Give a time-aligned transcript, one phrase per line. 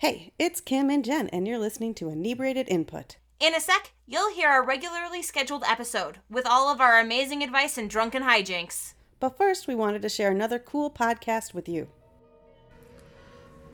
[0.00, 3.18] Hey, it's Kim and Jen, and you're listening to Inebriated Input.
[3.38, 7.76] In a sec, you'll hear our regularly scheduled episode with all of our amazing advice
[7.76, 8.94] and drunken hijinks.
[9.18, 11.86] But first, we wanted to share another cool podcast with you.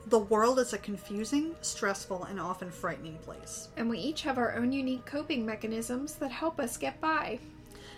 [0.07, 3.69] The world is a confusing, stressful, and often frightening place.
[3.77, 7.39] And we each have our own unique coping mechanisms that help us get by.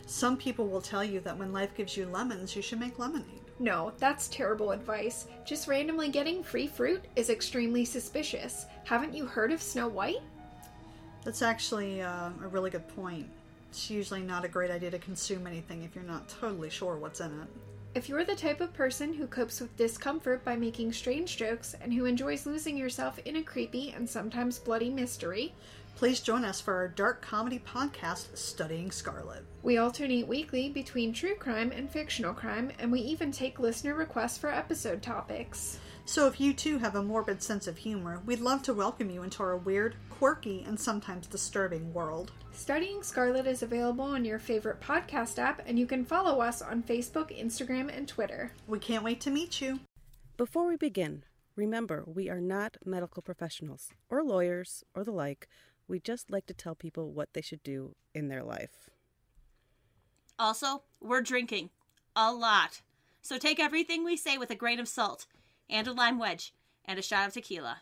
[0.06, 3.49] Some people will tell you that when life gives you lemons, you should make lemonade.
[3.60, 5.28] No, that's terrible advice.
[5.46, 8.66] Just randomly getting free fruit is extremely suspicious.
[8.86, 10.22] Haven't you heard of Snow White?
[11.26, 13.28] That's actually uh, a really good point.
[13.70, 17.20] It's usually not a great idea to consume anything if you're not totally sure what's
[17.20, 17.48] in it.
[17.96, 21.94] If you're the type of person who copes with discomfort by making strange jokes and
[21.94, 25.54] who enjoys losing yourself in a creepy and sometimes bloody mystery,
[26.00, 29.44] Please join us for our dark comedy podcast, Studying Scarlet.
[29.64, 34.38] we alternate weekly between true crime and fictional crime, and we even take listener requests
[34.38, 35.78] for episode topics.
[36.06, 39.24] So, if you too have a morbid sense of humor, we'd love to welcome you
[39.24, 42.32] into our weird, quirky, and sometimes disturbing world.
[42.54, 46.82] Studying Scarlet is available on your favorite podcast app, and you can follow us on
[46.82, 48.54] Facebook, Instagram, and Twitter.
[48.68, 49.82] We can't wait to meet you.
[50.38, 51.24] Before we begin,
[51.58, 55.50] remember we are not medical professionals or lawyers or the like.
[55.90, 58.90] We just like to tell people what they should do in their life.
[60.38, 61.72] Also, we're drinking.
[62.16, 62.82] A lot.
[63.22, 65.26] So take everything we say with a grain of salt,
[65.68, 66.54] and a lime wedge,
[66.86, 67.82] and a shot of tequila.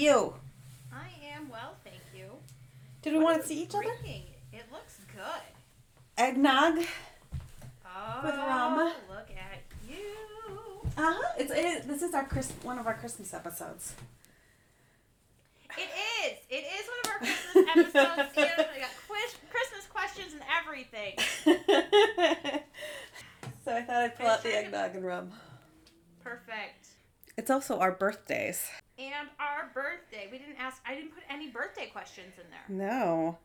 [0.00, 0.34] You?
[0.92, 2.26] I am well, thank you.
[3.02, 3.82] Did we What want are to see each other?
[3.84, 4.22] drinking?
[4.52, 5.42] It looks good.
[6.18, 6.84] Eggnog.
[7.86, 8.92] Oh, With rum.
[9.08, 10.04] Look at you.
[10.96, 11.32] Uh huh.
[11.38, 13.94] It's it, this is our Chris one of our Christmas episodes.
[15.78, 15.88] It
[16.24, 16.38] is.
[16.50, 18.32] It is one of our Christmas episodes.
[18.36, 21.14] and I got quiz, Christmas questions and everything.
[23.64, 25.30] so I thought I'd pull out the eggnog and rum.
[26.24, 26.88] Perfect.
[27.36, 28.68] It's also our birthdays.
[29.00, 30.28] And our birthday.
[30.30, 30.82] We didn't ask.
[30.86, 32.68] I didn't put any birthday questions in there.
[32.68, 33.38] No.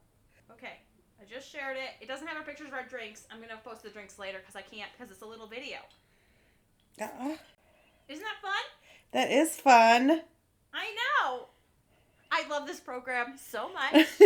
[0.52, 0.80] Okay.
[1.22, 1.92] I just shared it.
[2.02, 3.26] It doesn't have our pictures of our drinks.
[3.32, 5.78] I'm gonna post the drinks later because I can't because it's a little video.
[7.02, 7.36] Uh,
[8.10, 8.54] Isn't that fun?
[9.14, 10.22] that is fun.
[10.74, 11.48] I know.
[12.32, 14.08] I love this program so much.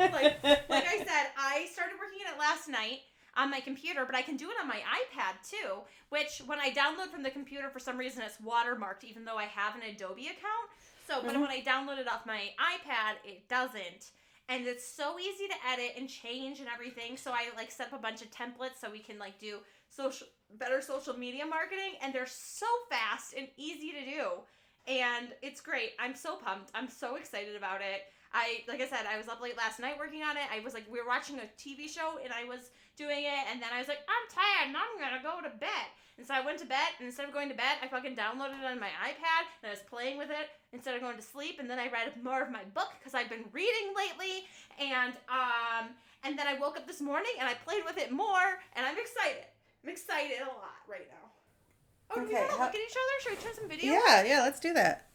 [0.00, 3.00] Uh, like, like I said, I started working in it last night
[3.40, 5.78] on my computer, but I can do it on my iPad too.
[6.10, 9.44] Which, when I download from the computer, for some reason it's watermarked, even though I
[9.44, 10.68] have an Adobe account.
[11.06, 11.40] So, but Mhm.
[11.40, 14.10] when I download it off my iPad, it doesn't.
[14.48, 17.16] And it's so easy to edit and change and everything.
[17.16, 20.26] So I like set up a bunch of templates so we can like do social
[20.54, 24.42] better social media marketing, and they're so fast and easy to do
[24.86, 25.92] and it's great.
[25.98, 26.70] I'm so pumped.
[26.74, 28.02] I'm so excited about it.
[28.32, 30.44] I like I said, I was up late last night working on it.
[30.52, 32.70] I was like we were watching a TV show and I was
[33.00, 35.88] doing it and then I was like, I'm tired and I'm gonna go to bed.
[36.20, 38.60] And so I went to bed and instead of going to bed, I fucking downloaded
[38.60, 41.56] it on my iPad and I was playing with it instead of going to sleep
[41.60, 44.44] and then I read more of my book because I've been reading lately
[44.78, 48.60] and um and then I woke up this morning and I played with it more
[48.76, 49.48] and I'm excited.
[49.82, 51.24] I'm excited a lot right now.
[52.10, 53.14] Oh, do we Okay, wanna how- look at each other?
[53.22, 53.92] Should we turn some video?
[53.94, 55.08] Yeah, yeah, let's do that.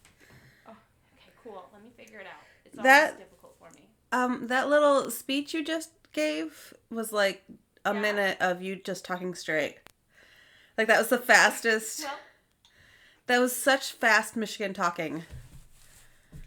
[0.67, 1.69] Okay, cool.
[1.71, 2.41] Let me figure it out.
[2.65, 3.89] It's That- always difficult for me.
[4.11, 7.43] Um, that little speech you just gave was like
[7.85, 7.99] a Yeah.
[8.01, 9.77] minute of you just talking straight.
[10.77, 12.03] Like that was the fastest.
[12.03, 12.19] Well,
[13.27, 15.23] That was such fast Michigan talking.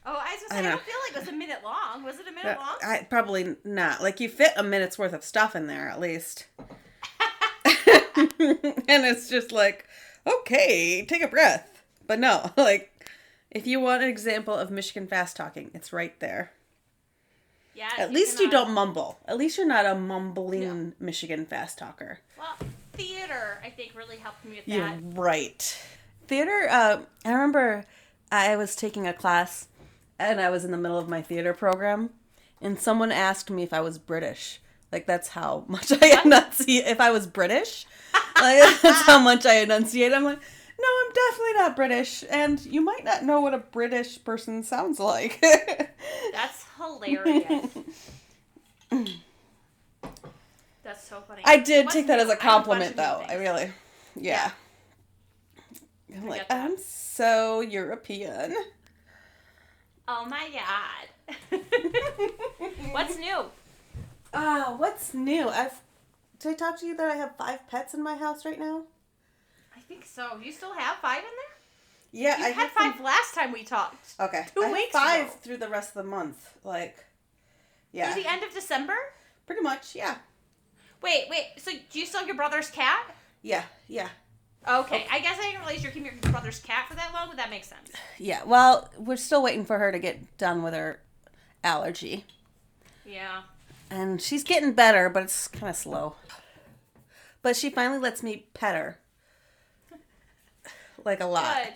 [0.04, 0.71] oh, I was I gonna say, I, know.
[0.71, 2.04] don't feel like it was a minute long.
[2.04, 2.76] Was it a minute uh, long?
[2.82, 4.03] I probably not.
[4.03, 6.47] Like you fit a minute's worth of stuff in there at least.
[7.65, 9.87] and it's just like,
[10.26, 11.82] okay, take a breath.
[12.06, 12.91] But no, like
[13.50, 16.53] if you want an example of Michigan fast talking, it's right there.
[17.78, 17.90] Yeah.
[17.96, 19.19] At least you don't mumble.
[19.26, 20.92] At least you're not a mumbling No.
[20.98, 22.19] Michigan fast talker.
[22.36, 22.56] Well,
[22.92, 25.80] theater, I think, really helped me with You're right.
[26.26, 27.84] Theater, uh, I remember
[28.32, 29.69] I was taking a class
[30.19, 32.10] and I was in the middle of my theater program
[32.60, 34.60] and someone asked me if I was British.
[34.90, 36.86] Like that's how much I enunciate.
[36.86, 37.86] If I was British,
[38.40, 40.12] like that's how much I enunciate.
[40.12, 40.40] I'm like,
[40.78, 45.00] no, I'm definitely not British, and you might not know what a British person sounds
[45.00, 45.40] like.
[46.32, 47.66] That's hilarious.
[50.82, 51.42] That's so funny.
[51.44, 52.22] I did What's take that new?
[52.25, 53.25] as a compliment, though.
[53.28, 53.72] I really,
[54.16, 54.52] yeah.
[56.14, 56.46] I'm like.
[56.50, 58.54] I'm so European.
[60.06, 61.60] Oh my god.
[62.92, 63.44] What's new?
[64.32, 65.48] Ah, what's new?
[65.48, 65.81] I've
[66.38, 68.84] did I talk to you that I have five pets in my house right now?
[69.88, 70.38] I think so.
[70.43, 71.55] You still have five in there?
[72.11, 74.14] Yeah, You I had five last time we talked.
[74.20, 75.35] Okay, two I weeks five ago.
[75.43, 76.55] through the rest of the month.
[76.64, 77.05] Like,
[77.93, 78.94] yeah, Through the end of December?
[79.46, 79.94] pretty much.
[79.94, 80.17] Yeah,
[81.02, 81.46] Wait, wait.
[81.58, 83.14] So do you still have your brother's cat?
[83.43, 84.08] yeah, yeah,
[84.67, 85.06] Okay.
[85.11, 87.49] I guess I didn't realize you're keeping your brother's cat for that long, but that
[87.50, 87.91] makes sense.
[88.19, 88.43] yeah.
[88.44, 91.00] Well, we're still waiting for her to get done with her
[91.64, 92.25] allergy,
[93.06, 93.43] Yeah.
[93.91, 96.17] and she's getting better, but it's kind of slow.
[97.43, 98.99] But she finally lets me pet her,
[101.04, 101.56] like a lot.
[101.64, 101.74] Good.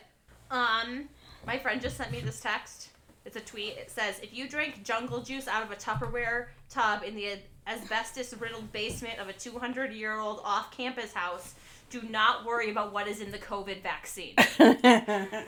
[0.56, 1.08] Um,
[1.46, 2.88] my friend just sent me this text.
[3.24, 3.76] It's a tweet.
[3.76, 8.72] It says, "If you drink jungle juice out of a Tupperware tub in the asbestos-riddled
[8.72, 11.54] basement of a 200-year-old off-campus house,
[11.90, 14.34] do not worry about what is in the COVID vaccine."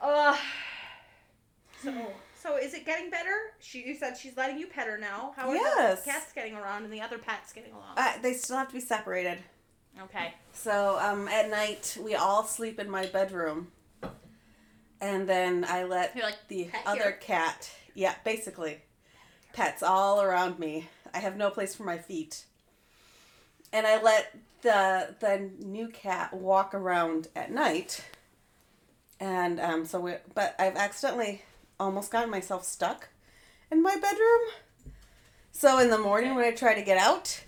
[0.00, 0.38] Ugh.
[1.82, 1.92] so,
[2.40, 3.30] so is it getting better?
[3.60, 5.32] She, you said she's letting you pet her now.
[5.36, 6.04] How are Yes.
[6.04, 7.94] the cats getting around and the other pets getting along?
[7.96, 9.38] uh, they still have to be separated.
[10.02, 10.34] Okay.
[10.52, 13.68] So um, at night we all sleep in my bedroom,
[15.00, 18.78] and then I let You're like, the other here." cat, yeah, basically,
[19.52, 20.88] pets all around me.
[21.14, 22.44] I have no place for my feet,
[23.72, 28.04] and I let the the new cat walk around at night.
[29.20, 31.42] And um, so we, but I've accidentally
[31.80, 33.08] almost gotten myself stuck
[33.70, 34.40] in my bedroom.
[35.50, 37.42] So in the morning when I try to get out,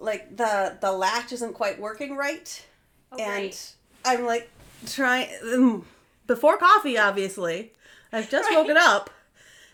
[0.00, 2.64] like the the latch isn't quite working right
[3.12, 3.56] Oh, and.
[4.04, 4.48] I'm like
[4.86, 5.84] trying um,
[6.28, 6.96] before coffee.
[6.96, 7.72] Obviously,
[8.12, 8.56] I've just Right.
[8.58, 9.10] woken up,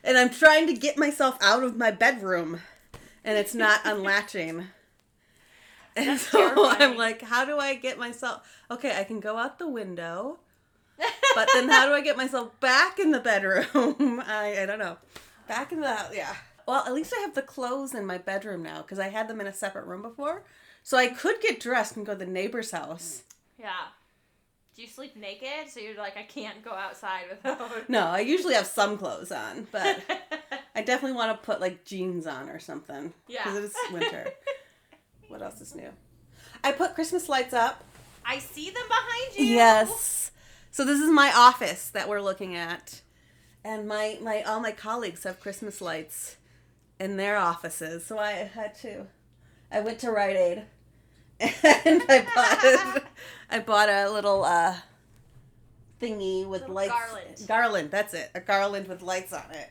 [0.02, 2.60] and I'm trying to get myself out of my bedroom,
[3.24, 4.69] and it's not unlatching.
[5.96, 8.48] And That's so I'm like, how do I get myself?
[8.70, 10.38] Okay, I can go out the window,
[11.34, 14.22] but then how do I get myself back in the bedroom?
[14.26, 14.96] I I don't know.
[15.46, 16.34] Back in the house, yeah.
[16.67, 19.41] Well, at least I have the clothes in my bedroom now because I had them
[19.41, 20.44] in a separate room before.
[20.82, 23.23] So I could get dressed and go to the neighbor's house.
[23.59, 23.70] Yeah.
[24.75, 25.69] Do you sleep naked?
[25.69, 27.61] So you're like, I can't go outside without.
[27.88, 30.00] No, I usually have some clothes on, but
[30.75, 33.12] I definitely want to put like jeans on or something.
[33.29, 33.44] Yeah.
[33.44, 34.32] Because it is winter.
[35.29, 35.91] what else is new?
[36.64, 37.85] I put Christmas lights up.
[38.25, 39.55] I see them behind you.
[39.55, 40.31] Yes.
[40.70, 43.03] So this is my office that we're looking at.
[43.64, 46.37] And my, my all my colleagues have Christmas lights
[47.02, 48.04] in their offices.
[48.06, 49.06] So I had to
[49.70, 50.62] I went to Rite Aid
[51.40, 53.02] and I bought
[53.50, 54.76] I bought a little uh
[56.00, 57.44] thingy with Little lights garland.
[57.49, 58.31] garland, that's it.
[58.34, 59.70] A garland with lights on it.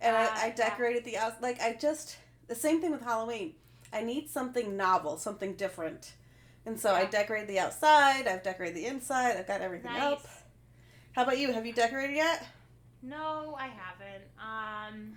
[0.00, 0.54] And Ah, I, I yeah.
[0.54, 2.16] decorated the house like I just
[2.46, 3.54] the same thing with Halloween.
[3.92, 6.12] I need something novel, something different.
[6.66, 10.02] And so I decorated the outside, I've decorated the inside, I've got everything Nice.
[10.12, 10.26] up.
[11.12, 11.52] How about you?
[11.52, 12.46] Have you decorated yet?
[13.02, 14.24] No, I haven't.
[14.38, 15.16] Um,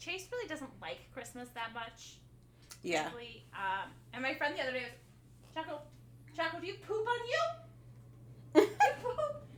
[0.00, 2.16] Chase really doesn't like Christmas that much.
[2.82, 3.02] Yeah.
[3.02, 3.44] frankly.
[3.52, 5.80] Um, and my friend the other day was, Choco,
[6.34, 8.66] Choco, do you poop on you?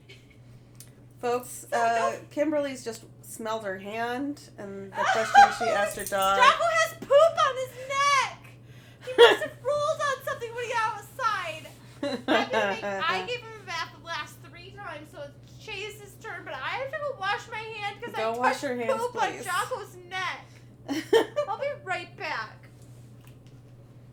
[0.09, 0.17] You?
[1.21, 6.37] Folks, uh, Kimberly's just smelled her hand, and the question she asked her dog.
[6.39, 7.11] Choco has poop
[7.47, 8.39] on his neck.
[9.07, 11.67] He must have rolled on something when he got outside.
[13.07, 16.43] I gave him a bath the last three times, so it's Chase's turn.
[16.45, 19.13] But I have to go wash my hand because I Go wash your hands, poop
[19.13, 19.47] please.
[19.47, 20.47] on Choco's neck.
[21.49, 22.69] I'll be right back.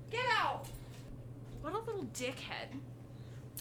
[0.10, 0.65] Get out.
[1.62, 2.77] What a little dickhead.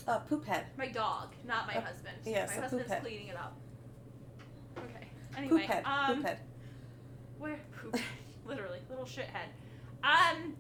[0.07, 0.67] uh, poop head.
[0.77, 2.17] My dog, not my A- husband.
[2.25, 3.03] yes, my a poop husband's head.
[3.03, 3.57] cleaning it up.
[4.79, 5.09] Okay.
[5.37, 5.85] Anyway, Poop head.
[5.85, 6.39] um, poop head.
[7.39, 7.97] where poop?
[8.47, 9.49] Literally, little shithead.
[10.05, 10.55] Um.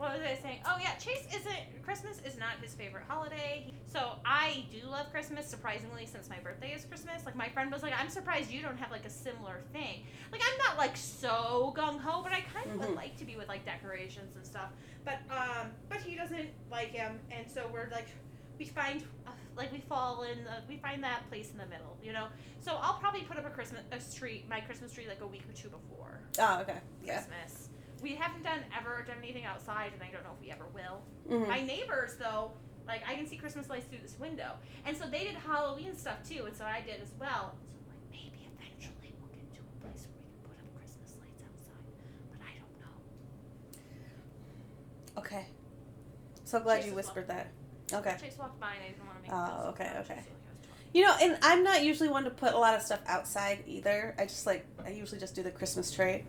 [0.00, 0.60] What was I saying?
[0.64, 1.82] Oh yeah, Chase isn't.
[1.84, 3.68] Christmas is not his favorite holiday.
[3.84, 5.46] So I do love Christmas.
[5.46, 8.78] Surprisingly, since my birthday is Christmas, like my friend was like, "I'm surprised you don't
[8.78, 10.00] have like a similar thing."
[10.32, 12.88] Like I'm not like so gung ho, but I kind of Mhm.
[12.88, 14.70] would like to be with like decorations and stuff.
[15.04, 18.08] But um, but he doesn't like him, and so we're like,
[18.58, 21.98] we find uh, like we fall in the, we find that place in the middle,
[22.00, 22.28] you know.
[22.60, 25.44] So I'll probably put up a Christmas a tree, my Christmas tree, like a week
[25.46, 26.78] or two before Oh, okay.
[27.02, 27.20] Yeah.
[27.20, 27.59] Christmas.
[28.02, 31.02] We haven't done ever done anything outside, and I don't know if we ever will.
[31.28, 31.46] Mhm.
[31.48, 32.52] My neighbors, though,
[32.86, 36.22] like I can see Christmas lights through this window, and so they did Halloween stuff
[36.26, 37.54] too, and so I did as well.
[37.58, 40.64] So I'm like, maybe eventually we'll get to a place where we can put up
[40.78, 41.84] Christmas lights outside,
[42.32, 42.96] but I don't know.
[45.22, 45.46] Okay.
[46.44, 47.48] So glad Chase you whispered that.
[47.92, 48.16] Okay.
[48.20, 49.32] Chase walked by, and I didn't want to make.
[49.32, 50.14] Oh, okay, okay.
[50.14, 50.90] Chase felt like I was talking.
[50.94, 54.14] You know, and I'm not usually one to put a lot of stuff outside either.
[54.18, 56.24] I just like I usually just do the Christmas tree.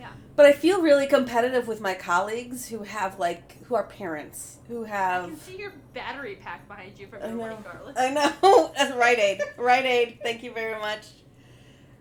[0.00, 0.10] Yeah.
[0.34, 4.84] But I feel really competitive with my colleagues who have like who are parents who
[4.84, 5.24] have.
[5.24, 7.58] I can see your battery pack behind you from know.
[7.62, 7.96] garlic.
[7.98, 8.72] I know.
[8.76, 9.42] That's Rite Aid.
[9.58, 10.18] Rite Aid.
[10.22, 11.06] Thank you very much.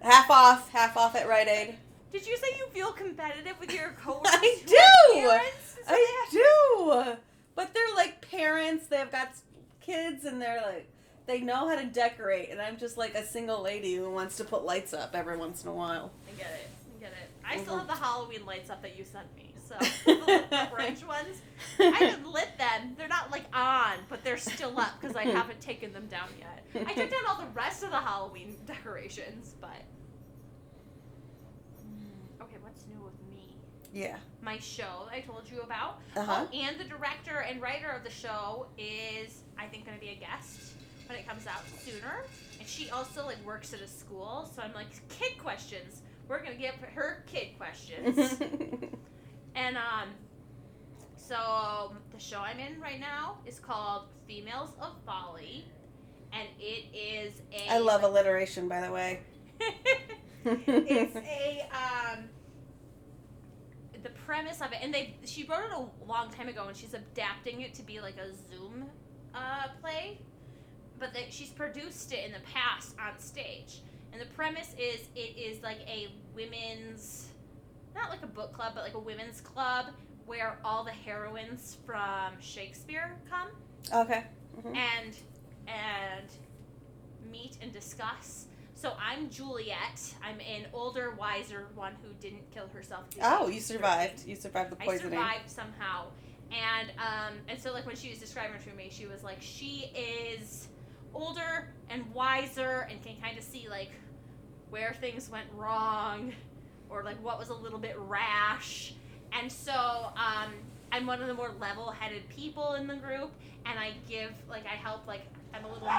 [0.01, 0.69] Half off.
[0.69, 1.75] Half off at Rite Aid.
[2.11, 4.31] Did you say you feel competitive with your coworkers?
[4.31, 4.75] I do.
[5.87, 7.17] I do.
[7.55, 8.87] But they're like parents.
[8.87, 9.33] They've got
[9.81, 10.89] kids, and they're like
[11.25, 12.49] they know how to decorate.
[12.49, 15.63] And I'm just like a single lady who wants to put lights up every once
[15.63, 16.11] in a while.
[16.27, 16.69] I get it.
[17.49, 17.61] I get it.
[17.61, 19.53] I still have the Halloween lights up that you sent me.
[19.67, 19.75] So
[20.05, 21.41] the orange ones.
[21.79, 22.95] I haven't lit them.
[22.97, 26.87] They're not like on, but they're still up because I haven't taken them down yet.
[26.87, 29.83] I took down all the rest of the Halloween decorations, but.
[31.85, 33.57] Mm, Okay, what's new with me?
[33.93, 34.17] Yeah.
[34.41, 35.99] My show that I told you about.
[36.15, 36.45] Uh huh.
[36.51, 40.11] Oh, and the director and writer of the show is, I think, going to be
[40.11, 40.73] a guest
[41.07, 42.23] when it comes out sooner.
[42.59, 46.01] And she also like works at a school, so I'm like, kid questions.
[46.29, 48.17] We're gonna give her kid questions.
[49.55, 50.09] and um,
[51.17, 55.65] so the show I'm in right now is called Females of Folly,
[56.31, 57.73] and it is a.
[57.73, 59.21] I love alliteration, by the way.
[60.45, 62.25] it's a um
[64.03, 66.93] the premise of it and they she wrote it a long time ago and she's
[66.93, 68.85] adapting it to be like a zoom
[69.33, 70.17] uh play
[70.97, 73.81] but they, she's produced it in the past on stage
[74.11, 77.27] and the premise is it is like a women's
[77.95, 79.87] not like a book club but like a women's club
[80.25, 83.49] where all the heroines from shakespeare come
[83.93, 84.23] okay.
[84.61, 84.75] Mhm.
[84.75, 85.15] and
[85.67, 86.29] and
[87.31, 88.45] meet and discuss.
[88.75, 90.13] So I'm Juliet.
[90.23, 93.05] I'm an older, wiser one who didn't kill herself.
[93.21, 94.25] Oh, you survived.
[94.25, 95.19] You survived the poisoning.
[95.19, 96.05] I survived somehow,
[96.51, 99.41] and um, and so like when she was describing her to me, she was like,
[99.41, 100.69] she is
[101.13, 103.91] older and wiser and can kind of see like
[104.69, 106.33] where things went wrong,
[106.89, 108.93] or like what was a little bit rash,
[109.33, 110.53] and so um,
[110.91, 113.31] I'm one of the more level-headed people in the group,
[113.65, 115.21] and I give like I help like
[115.53, 115.89] I'm a little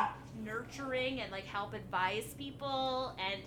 [0.45, 3.14] nurturing and like help advise people.
[3.19, 3.43] And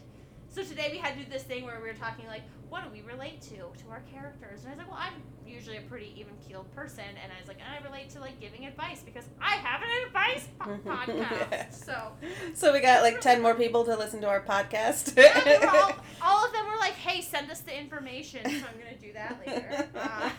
[0.50, 2.90] so today we had to do this thing where we were talking like what do
[2.92, 5.14] we relate to to our characters and I was like well I'm
[5.48, 8.66] usually a pretty even keeled person and I was like I relate to like giving
[8.66, 12.14] advice because I have an advice po- podcast so
[12.56, 15.16] So we got like ten more people to listen to our podcast.
[15.16, 15.92] yeah, all,
[16.40, 19.40] all of them were like hey send us the information so I'm gonna do that
[19.46, 20.30] later uh,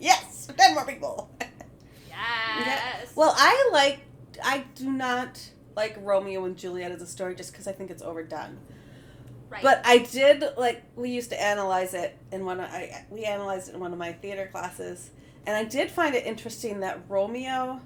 [0.00, 1.28] yes, ten more people.
[2.60, 4.00] yes Well, I like.
[4.44, 5.40] I do not
[5.76, 8.58] like Romeo and Juliet as a story just because I think it's overdone.
[9.52, 10.82] Right But I did like.
[10.96, 12.58] We used to analyze it in one.
[12.60, 15.10] Of, I we analyzed it in one of my theater classes,
[15.46, 17.80] and I did find it interesting that Romeo,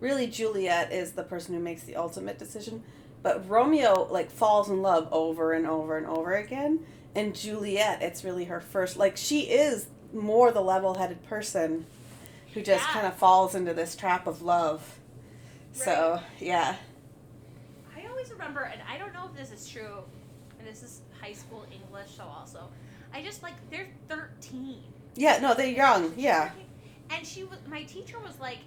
[0.00, 2.84] really Juliet is the person who makes the ultimate decision,
[3.22, 8.22] but Romeo like falls in love over and over and over again, and Juliet, it's
[8.24, 8.96] really her first.
[8.96, 11.84] Like she is more the level-headed person,
[12.54, 12.92] who just Yeah.
[12.92, 14.98] kind of falls into this trap of love.
[15.72, 16.76] So yeah.
[17.94, 20.04] I always remember, and I don't know if this is true,
[20.66, 22.68] this is high school English, so also,
[23.14, 24.82] I just like they're thirteen.
[25.14, 26.12] Yeah, no, they're young.
[26.16, 26.50] Yeah.
[27.10, 28.58] And she was, my teacher was like,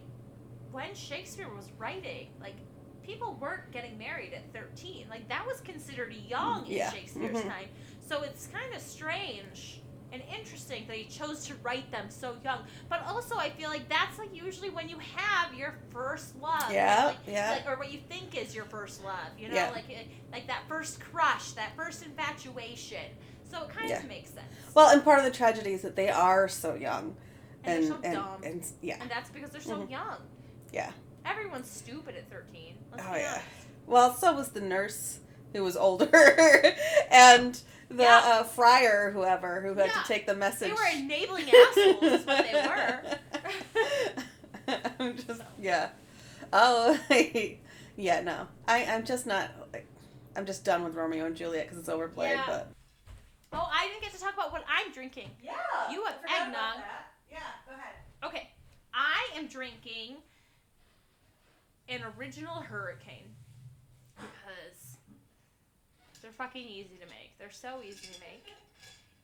[0.72, 2.56] when Shakespeare was writing, like
[3.04, 5.06] people weren't getting married at thirteen.
[5.10, 6.92] Like that was considered young in Yeah.
[6.92, 7.44] Shakespeare's Mhm.
[7.48, 7.68] time.
[8.08, 12.60] So it's kind of strange and interesting that he chose to write them so young.
[12.90, 16.72] But also, I feel like that's like usually when you have your first love.
[16.72, 17.52] Yeah, like, yeah.
[17.52, 19.30] Like, or what you think is your first love.
[19.38, 19.70] You know, Yeah.
[19.72, 23.06] like eh, like that first crush, that first infatuation.
[23.50, 24.00] So it kind Yeah.
[24.00, 24.48] of makes sense.
[24.76, 27.16] Well, and part of the tragedy is that they are so young,
[27.64, 28.44] and, and they're so and, dumb.
[28.44, 29.90] and yeah, And that's because they're so Mhm.
[29.92, 30.18] young.
[30.72, 30.92] Yeah.
[31.26, 32.78] Everyone's stupid at 13.
[32.92, 33.32] Let's Oh, yeah.
[33.34, 33.46] honest.
[33.88, 35.20] well, so was the nurse
[35.54, 36.10] who was older,
[37.12, 37.60] and
[37.90, 38.22] the Yeah.
[38.24, 40.02] uh, friar, whoever, who had Yeah.
[40.02, 40.70] to take the message.
[40.70, 42.54] They were enabling assholes, is what they
[44.68, 44.80] were.
[45.00, 45.90] I'm just yeah.
[46.54, 46.98] Oh,
[47.98, 48.22] yeah.
[48.22, 49.50] No, I I'm just not.
[49.74, 49.88] Like,
[50.36, 52.32] I'm just done with Romeo and Juliet because it's overplayed.
[52.32, 52.44] Yeah.
[52.48, 52.72] But
[53.52, 55.32] Oh, I didn't get to talk about what I'm drinking.
[55.42, 55.54] yeah,
[55.92, 56.76] You have I about eggnog.
[56.86, 57.08] that.
[57.32, 57.96] Yeah, go ahead.
[58.24, 58.52] Okay,
[58.94, 60.18] I am drinking
[61.88, 63.34] an original hurricane
[64.18, 64.69] because
[66.22, 67.38] they're fucking easy to make.
[67.38, 68.54] They're so easy to make.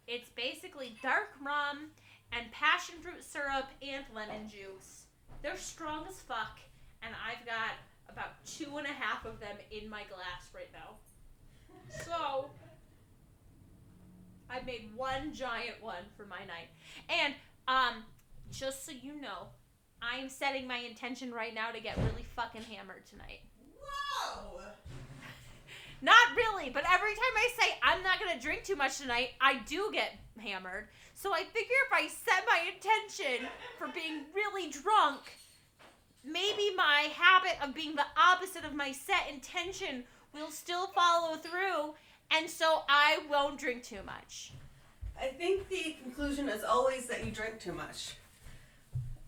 [0.08, 1.90] It's basically dark rum
[2.32, 5.06] and passion fruit syrup and lemon juice.
[5.42, 6.60] They're strong as fuck,
[7.02, 7.72] and I've got
[8.10, 10.96] about two and a half of them in my glass right now.
[12.04, 12.50] So,
[14.50, 16.70] I made one giant one for my night.
[17.10, 17.34] And,
[17.68, 18.04] um,
[18.52, 19.48] just so you know,
[20.02, 23.42] I'm setting my intention right now to get really fucking hammered tonight.
[23.82, 24.62] Whoa.
[26.06, 29.58] Not really, but every time I say I'm not gonna drink too much tonight, I
[29.66, 30.88] do get hammered.
[31.16, 33.48] So I figure if I set my intention
[33.80, 35.22] for being really drunk,
[36.24, 41.96] maybe my habit of being the opposite of my set intention will still follow through,
[42.30, 44.54] and so I won't drink too much.
[45.20, 48.14] I think the conclusion is always that you drink too much.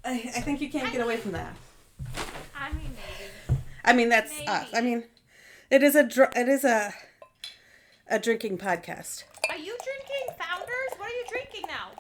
[0.06, 1.56] I, I think you can't get away from that.
[2.56, 2.92] I mean,
[3.50, 3.60] maybe.
[3.84, 4.48] I mean, that's Maybe.
[4.48, 4.68] us.
[4.76, 5.06] I mean,
[5.70, 6.94] it is a dr- it is a
[8.10, 9.24] a drinking podcast.
[9.50, 10.98] Are you drinking Founders?
[10.98, 11.92] What are you drinking now?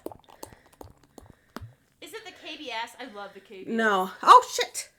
[2.01, 2.95] Is it the KBS?
[2.99, 3.67] I love the KBS.
[3.67, 4.11] No.
[4.23, 4.89] Oh shit!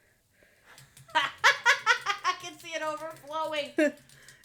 [1.15, 3.71] I can see it overflowing.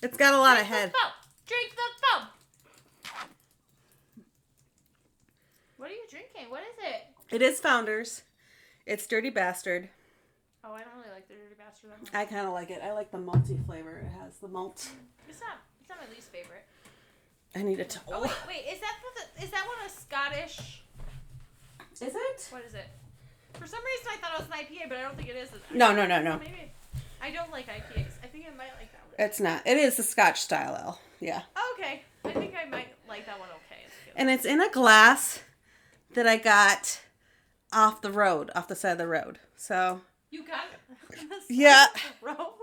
[0.02, 0.92] it's got a lot of Drink the head.
[0.94, 1.12] foam.
[1.48, 2.28] Drink the foam.
[5.78, 6.50] What are you drinking?
[6.50, 7.36] What is it?
[7.36, 8.22] It is Founders.
[8.86, 9.90] It's Dirty Bastard.
[10.64, 12.10] Oh, I don't really like the Dirty Bastard that much.
[12.14, 12.82] I kind of like it.
[12.82, 13.98] I like the malty flavor.
[13.98, 14.90] It has the malt.
[15.28, 15.60] It's not.
[15.82, 16.66] It's not my least favorite.
[17.56, 18.74] I need a Oh wait, wait.
[18.74, 20.82] Is that the, is that one a Scottish?
[21.94, 22.48] Is it?
[22.50, 22.88] What is it?
[23.54, 25.50] For some reason, I thought it was an IPA, but I don't think it is.
[25.72, 26.40] No, no, no, no.
[26.40, 26.72] Maybe.
[27.22, 28.14] I don't like IPAs.
[28.24, 29.16] I think I might like that one.
[29.20, 29.68] It's not.
[29.68, 31.00] It is the Scotch style ale.
[31.20, 31.42] Yeah.
[31.76, 32.02] Okay.
[32.26, 33.84] I think I might like that one okay.
[34.16, 35.42] And it's in a glass
[36.14, 37.02] that I got
[37.72, 39.40] off the road, off the side of the road.
[39.56, 40.02] So,
[40.34, 41.20] You got it.
[41.20, 41.86] on the side Yeah.
[41.94, 42.54] of the road?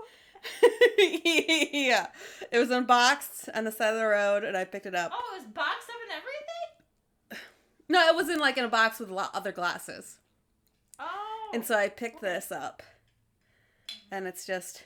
[1.71, 2.07] yeah.
[2.51, 5.11] It was unboxed on the side of the road and I picked it up.
[5.13, 7.47] Oh, it was boxed up and everything?
[7.87, 10.17] No, it wasn't like in a box with a lot other glasses.
[10.99, 11.51] Oh.
[11.53, 12.83] And so I picked this up.
[14.11, 14.83] And it's just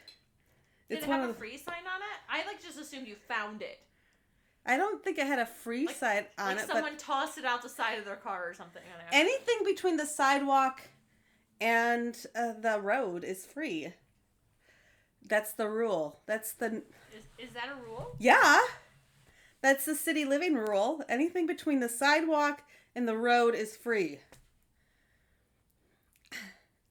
[0.89, 2.19] Did it's it have a free sign on it?
[2.29, 3.79] I like just assumed you found it.
[4.67, 7.37] I don't think it had a free Like- side on like it, Like someone tossed
[7.37, 8.81] it out the side of their car or something.
[8.83, 9.29] on but accident.
[9.29, 10.81] anything between the sidewalk
[11.61, 13.93] and uh, the road is free.
[15.27, 16.19] That's the rule.
[16.25, 18.15] That's the Is, is that a rule?
[18.19, 18.61] Yeah.
[19.61, 21.01] That's the city living rule.
[21.09, 22.61] Anything between the sidewalk
[22.95, 24.19] and the road is free.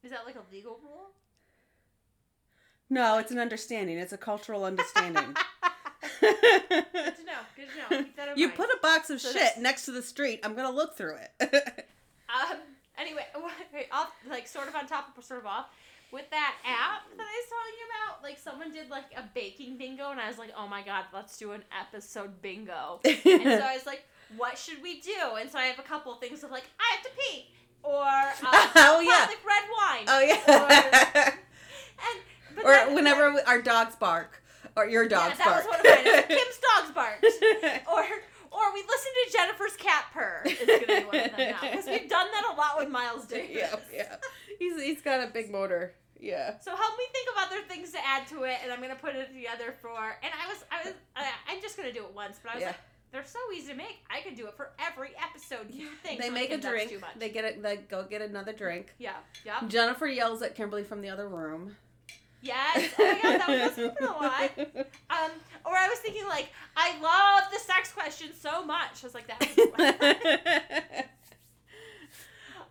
[0.02, 1.10] Is that like a legal rule?
[2.90, 3.98] No, it's an understanding.
[3.98, 5.34] It's a cultural understanding.
[6.20, 7.40] Good to know.
[7.56, 8.02] Good to know.
[8.02, 8.56] Keep that in you mind.
[8.56, 10.40] put a box of So shit that's- next to the street.
[10.42, 11.86] I'm gonna look through it.
[12.28, 12.56] Um.
[12.98, 13.26] Anyway,
[13.92, 15.66] off like sort of on top of sort of off.
[16.12, 19.78] With that app that I was telling you about, like someone did like a baking
[19.78, 23.00] bingo, and I was like, oh my god, let's do an episode bingo.
[23.04, 24.04] and so I was like,
[24.36, 25.34] what should we do?
[25.40, 27.46] And so I have a couple things of like, I have to pee,
[27.82, 28.32] or uh,
[28.76, 29.26] Oh, yeah.
[29.26, 30.04] red wine.
[30.06, 31.32] oh yeah.
[31.34, 32.20] And
[32.56, 34.40] but or then- whenever we- our dogs bark,
[34.76, 35.64] or your yeah, dogs that bark.
[35.64, 36.24] was one of mine.
[36.28, 37.24] Kim's dogs barked.
[37.92, 38.06] or
[38.54, 40.42] or we listen to Jennifer's cat purr.
[40.46, 43.26] Is gonna be one of them now because we've done that a lot with Miles
[43.28, 43.50] Davis.
[43.54, 44.16] yeah, yeah.
[44.58, 45.94] He's he's got a big motor.
[46.20, 46.58] Yeah.
[46.60, 49.14] So help me think of other things to add to it, and I'm gonna put
[49.16, 50.16] it together for.
[50.22, 52.62] And I was, I was, I, I'm just gonna do it once, but I was
[52.62, 52.68] Yeah.
[52.68, 52.76] like,
[53.12, 53.98] they're so easy to make.
[54.10, 55.70] I could do it for every episode.
[55.70, 56.90] You think They So make a drink.
[56.90, 57.10] Too much.
[57.18, 57.62] They get it.
[57.62, 58.92] They go get another drink.
[58.98, 59.12] yeah,
[59.44, 59.60] yeah.
[59.68, 61.76] Jennifer yells at Kimberly from the other room.
[62.44, 62.92] Yes.
[62.98, 64.50] Oh my god, that does happen a lot.
[65.10, 65.30] Um,
[65.64, 69.02] or I was thinking like, I love the sex question so much.
[69.02, 69.40] I was like, that.
[69.40, 71.04] would be one.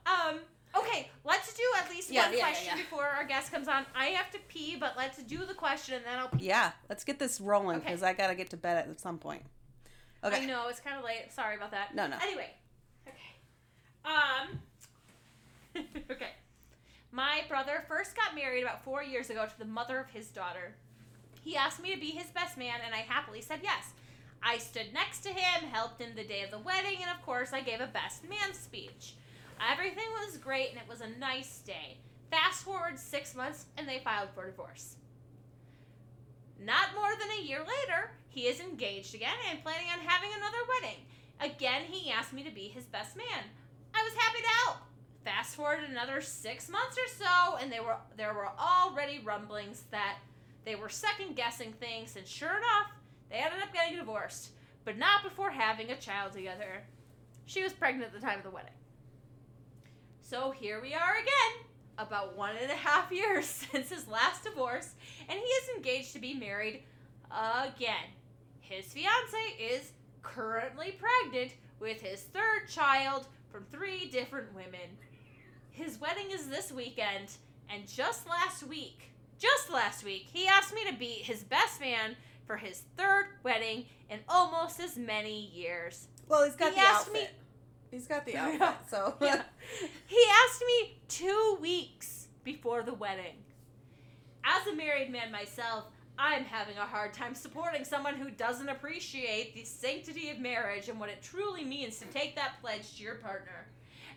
[0.35, 0.39] um.
[0.75, 2.83] Okay, let's do at least Yeah, one yeah, question yeah.
[2.83, 3.85] before our guest comes on.
[3.95, 6.45] I have to pee, but let's do the question and then I'll pee.
[6.47, 7.85] yeah, let's get this rolling Okay.
[7.89, 9.43] because I gotta get to bed at some point.
[10.23, 10.41] Okay.
[10.41, 11.31] I know it's kind of late.
[11.31, 11.93] Sorry about that.
[11.93, 12.17] No, no.
[12.23, 12.49] Anyway,
[13.07, 13.35] okay.
[14.03, 14.59] Um.
[16.11, 16.29] okay.
[17.15, 20.73] My brother first got married about four years ago to the mother of his daughter.
[21.43, 23.93] He asked me to be his best man, and I happily said yes.
[24.41, 27.53] I stood next to him, helped him the day of the wedding, and of course,
[27.53, 29.13] I gave a best man speech.
[29.71, 31.97] Everything was great, and it was a nice day.
[32.31, 34.95] Fast forward six months, and they filed for divorce.
[36.59, 40.57] Not more than a year later, he is engaged again and planning on having another
[40.67, 40.97] wedding.
[41.39, 43.43] Again, he asked me to be his best man.
[43.93, 44.77] I was happy to help.
[45.23, 50.17] Fast forward another six months or so, and they were there were already rumblings that
[50.65, 52.91] they were second guessing things, and sure enough,
[53.29, 54.49] they ended up getting divorced,
[54.83, 56.83] but not before having a child together.
[57.45, 58.71] She was pregnant at the time of the wedding.
[60.21, 61.65] So here we are again,
[61.97, 64.95] about one and a half years since his last divorce,
[65.29, 66.83] and he is engaged to be married
[67.31, 68.11] again.
[68.59, 74.97] His fiance is currently pregnant with his third child from three different women.
[75.73, 77.29] His wedding is this weekend,
[77.69, 79.09] and just last week,
[79.39, 83.85] just last week, he asked me to be his best man for his third wedding
[84.09, 86.07] in almost as many years.
[86.27, 87.21] Well, he's got He the asked outfit.
[87.23, 87.39] me-
[87.91, 88.57] He's got the Yeah.
[88.61, 89.41] outfit, so Yeah.
[90.07, 93.35] He asked me two weeks before the wedding.
[94.43, 95.85] As a married man myself,
[96.19, 100.99] I'm having a hard time supporting someone who doesn't appreciate the sanctity of marriage and
[100.99, 103.67] what it truly means to take that pledge to your partner.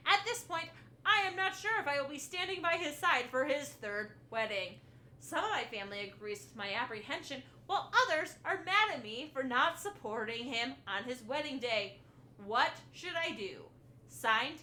[0.06, 0.68] At this point,
[1.06, 4.10] I am not sure if I will be standing by his side for his third
[4.30, 4.74] wedding.
[5.20, 9.42] Some of my family agrees with my apprehension, while others are mad at me for
[9.42, 11.98] not supporting him on his wedding day.
[12.44, 13.62] What should I do?
[14.08, 14.58] Signed,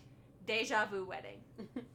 [0.45, 1.39] Deja Vu Wedding.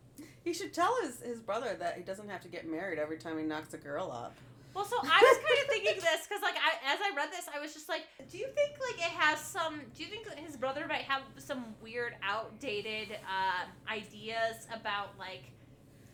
[0.49, 3.39] He should tell his, his brother that he doesn't have to get married every time
[3.39, 4.35] he knocks a girl up.
[4.75, 7.47] Well, so I was kind of thinking this because, like, I, as I read this,
[7.53, 9.81] I was just like, do you think like it has some?
[9.97, 15.43] Do you think his brother might have some weird, outdated uh, ideas about like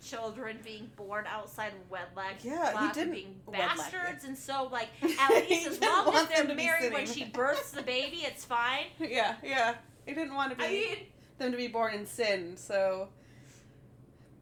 [0.04, 4.88] children being born outside wedlock, Yeah, he didn't- being bastards, and so like
[5.20, 8.18] at least as long as they're them to be married when she births the baby,
[8.18, 8.86] it's fine.
[8.98, 9.74] Yeah, yeah.
[10.06, 10.96] He didn't want to be I mean,
[11.38, 13.08] them to be born in sin, so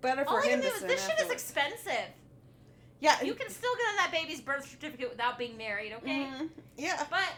[0.01, 2.09] better all for I him can to do is sin this shit is expensive.
[3.03, 6.29] Yeah, You can still get on that baby's birth certificate without being married, okay?
[6.31, 6.51] Mhm.
[6.77, 7.05] Yeah.
[7.11, 7.33] But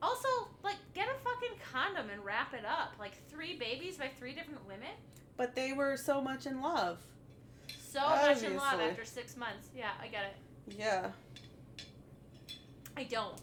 [0.00, 0.28] also,
[0.62, 2.92] like, get a fucking condom and wrap it up.
[2.96, 4.92] Like, three babies by three different women?
[5.36, 7.00] But they were so much in love.
[7.80, 9.68] So much in love after six months.
[9.74, 10.76] Yeah, I get it.
[10.78, 11.10] Yeah.
[12.96, 13.40] I don't.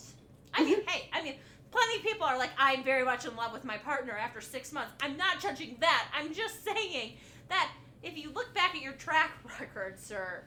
[0.54, 1.36] I mean, hey, I mean,
[1.70, 4.72] plenty of people are like, I'm very much in love with my partner after six
[4.72, 4.94] months.
[5.02, 6.08] I'm not judging that.
[6.14, 7.18] I'm just saying
[7.50, 7.72] that
[8.04, 10.46] if you look back at your track record, sir,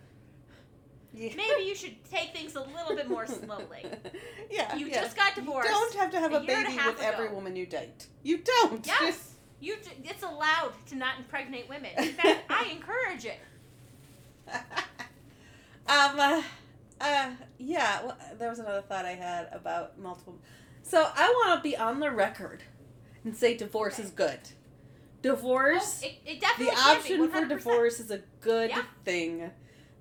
[1.15, 1.31] yeah.
[1.37, 3.87] maybe you should take things a little bit more slowly.
[4.51, 4.75] yeah.
[4.77, 5.03] You yeah.
[5.03, 5.69] just got divorced.
[5.69, 8.07] You don't have to have a a, baby with every woman you date.
[8.23, 8.87] You don't.
[8.87, 9.31] Yes.
[9.61, 11.91] You, d- it's allowed to not impregnate women.
[11.97, 13.41] In fact, I encourage it.
[15.87, 16.21] um.
[16.21, 16.43] Uh,
[17.01, 18.05] uh, yeah.
[18.05, 20.39] Well, there was another thought I had about multiple.
[20.83, 22.63] So I want to be on the record
[23.25, 24.41] and say divorce is good.
[25.23, 26.03] Divorce.
[26.05, 27.49] Oh, it, it the option for 100%.
[27.49, 28.83] divorce is a good Yeah.
[29.05, 29.51] thing.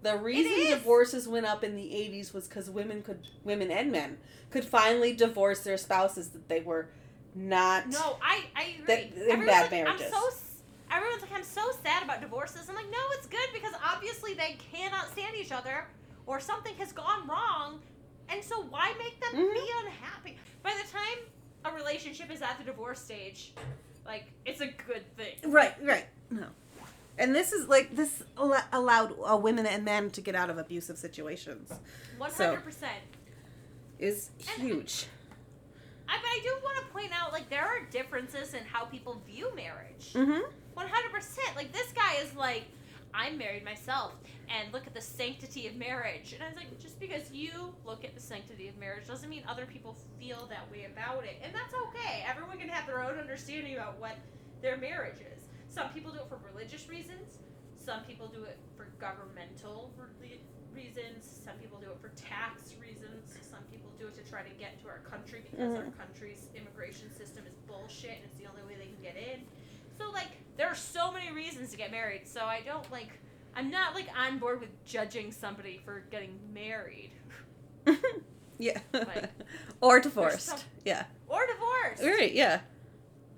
[0.04, 4.18] The reason divorces went up in the 80s was because women could, women and men,
[4.52, 6.90] could finally divorce their spouses that they were
[7.34, 7.88] not.
[7.90, 8.86] No, I I agree.
[8.86, 10.06] That- in Everyone's bad like, marriages.
[10.08, 10.30] I'm so
[10.92, 12.70] everyone's like I'm so sad about divorces.
[12.70, 15.86] I'm like, no, it's good because obviously they cannot stand each other,
[16.28, 17.80] or something has gone wrong,
[18.30, 19.54] and so why make them Mhm.
[19.54, 20.38] be unhappy?
[20.62, 21.20] By the time
[21.66, 23.54] a relationship is at the divorce stage,
[24.06, 25.36] like it's a good thing.
[25.50, 26.08] Right, right.
[26.30, 26.48] No.
[27.18, 30.58] And this is like this al- allowed uh, women and men to get out of
[30.58, 31.72] abusive situations
[32.18, 33.02] One hundred percent.
[34.00, 35.06] is huge.
[36.10, 39.22] I, but I do want to point out, like, there are differences in how people
[39.26, 40.12] view marriage.
[40.14, 40.42] Mm-hmm.
[40.78, 41.56] 100%.
[41.56, 42.66] Like, this guy is like,
[43.14, 44.12] I'm married myself,
[44.50, 46.34] and look at the sanctity of marriage.
[46.34, 49.44] And I was like, just because you look at the sanctity of marriage doesn't mean
[49.48, 51.40] other people feel that way about it.
[51.42, 52.26] And that's okay.
[52.30, 54.18] Everyone can have their own understanding about what
[54.62, 55.43] their marriage is.
[55.74, 57.40] Some people do it for religious reasons,
[57.76, 60.40] some people do it for governmental re-
[60.72, 64.54] reasons, some people do it for tax reasons, some people do it to try to
[64.60, 65.98] get to our country because our mm.
[65.98, 69.42] country's immigration system is bullshit and it's the only way they can get in.
[69.98, 72.28] So like there are so many reasons to get married.
[72.28, 73.20] So I don't like
[73.56, 77.12] I'm not like on board with judging somebody for getting married
[78.58, 78.80] yeah.
[78.94, 79.30] Like,
[79.82, 80.42] or divorced.
[80.42, 81.06] some- yeah.
[81.28, 82.04] or divorced.
[82.04, 82.62] Right, yeah.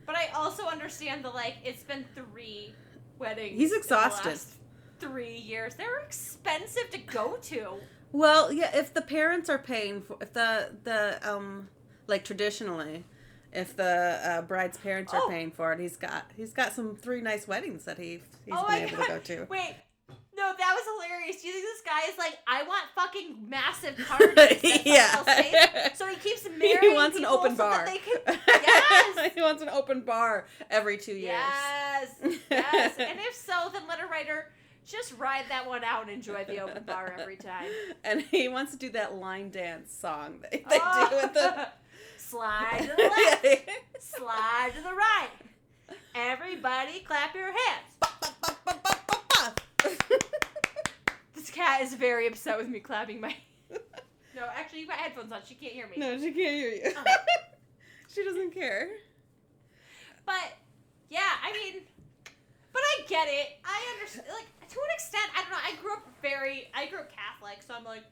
[0.05, 2.73] But I also understand the like it's been 3
[3.19, 3.59] weddings.
[3.59, 4.39] He's exhausted.
[4.99, 5.75] 3 years.
[5.75, 7.75] They're expensive to go to.
[8.11, 11.69] Well, yeah, if the parents are paying for if the the um
[12.07, 13.03] like traditionally
[13.51, 15.29] if the uh, bride's parents are Oh.
[15.29, 18.67] paying for it, he's got he's got some three nice weddings that he he's oh
[18.67, 19.05] been able god.
[19.05, 19.47] to go to.
[19.49, 19.75] Wait.
[20.37, 21.41] No, that was hilarious.
[21.41, 24.81] Do you think this guy is like, I want fucking massive parties?
[24.85, 25.93] yeah.
[25.93, 27.85] So he keeps marrying he wants an open so bar.
[27.85, 29.33] That they can, yes.
[29.33, 31.35] he wants an open bar every two years.
[31.37, 32.15] Yes,
[32.51, 32.95] yes.
[32.99, 34.51] And if so, then letter writer,
[34.85, 37.67] just ride that one out and enjoy the open bar every time.
[38.03, 41.07] And he wants to do that line dance song that they Oh.
[41.09, 41.67] do with the.
[42.17, 43.69] slide to the left,
[43.99, 45.29] slide to the right.
[46.13, 47.85] Everybody, clap your hands.
[48.65, 49.04] This
[51.55, 53.35] cat is very upset with me clapping my.
[54.35, 55.39] No, actually, you got headphones on.
[55.47, 55.93] She can't hear me.
[55.95, 56.91] no, she can't hear you.
[56.93, 57.03] Oh.
[58.13, 58.89] she doesn't care.
[60.25, 60.57] But
[61.09, 61.81] yeah, I mean,
[62.73, 63.47] but I get it.
[63.63, 64.27] I understand.
[64.27, 65.57] Like to an extent, I don't know.
[65.63, 66.67] I grew up very.
[66.73, 68.03] I grew up Catholic, so I'm like,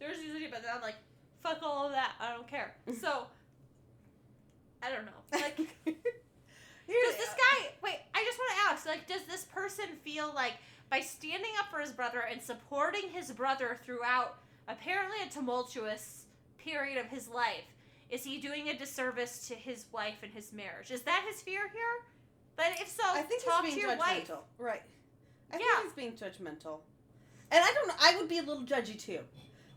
[0.00, 0.96] there's usually, but then I'm like,
[1.42, 2.12] fuck all of that.
[2.20, 2.74] I don't care.
[3.00, 3.26] So
[4.82, 5.22] I don't know.
[5.32, 7.70] Like, does this guy?
[7.82, 8.86] Wait, I just want to ask.
[8.86, 10.54] Like, does this person feel like
[10.90, 16.24] by standing up for his brother and supporting his brother throughout apparently a tumultuous
[16.58, 17.64] period of his life?
[18.10, 20.90] Is he doing a disservice to his wife and his marriage?
[20.90, 22.04] Is that his fear here?
[22.56, 24.28] But if so, I think talk he's to being your judgmental.
[24.28, 24.30] wife.
[24.58, 24.82] Right.
[25.52, 25.64] I Yeah.
[25.76, 26.80] think he's being judgmental.
[27.52, 27.94] And I don't know.
[28.00, 29.20] I would be a little judgy too.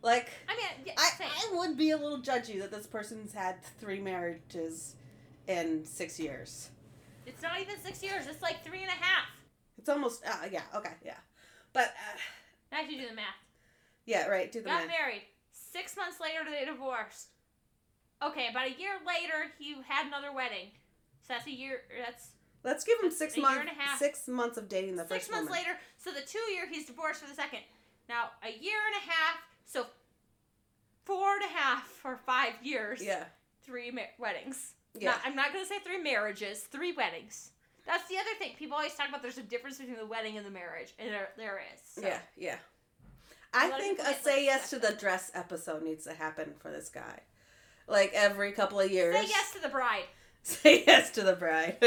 [0.02, 3.64] Like I mean, yeah, I, I would be a little judgy that this person's had
[3.80, 4.96] three marriages
[5.48, 6.70] in six years.
[7.26, 8.28] It's not even six years.
[8.28, 9.28] It's like three and a half.
[9.84, 11.18] It's almost uh, yeah okay yeah,
[11.74, 12.18] but uh,
[12.72, 13.36] Now you do the math.
[14.06, 14.88] yeah right do the Got math.
[14.88, 15.24] married.
[15.52, 17.28] Six months later, they divorced.
[18.24, 20.68] Okay, about a year later, he had another wedding.
[21.28, 21.82] So that's a year.
[22.06, 22.30] That's
[22.64, 24.00] Let's give him six months and a half.
[24.00, 25.64] six months of dating the six first months woman.
[25.66, 25.78] later.
[25.98, 27.60] So the two year, he's divorced for the second.
[28.08, 29.36] Now a year and a half.
[29.66, 29.88] So
[31.04, 33.04] four and a half or five years.
[33.04, 33.26] Yeah
[33.66, 34.76] Three ma- weddings.
[34.98, 36.60] yeah Not- I'm not going to say three marriages.
[36.62, 37.50] Three weddings.
[37.86, 38.54] That's the other thing.
[38.58, 41.30] People always talk about there's a difference between the wedding and the marriage, and there,
[41.38, 41.82] there is.
[41.86, 42.02] So.
[42.02, 42.56] yeah yeah.
[43.54, 46.90] I A think a say yes to the dress episode needs to happen for this
[46.90, 47.20] guy,
[47.88, 49.16] like every couple of years.
[49.22, 50.06] Say yes to the bride.
[50.46, 51.78] Say yes to the bride.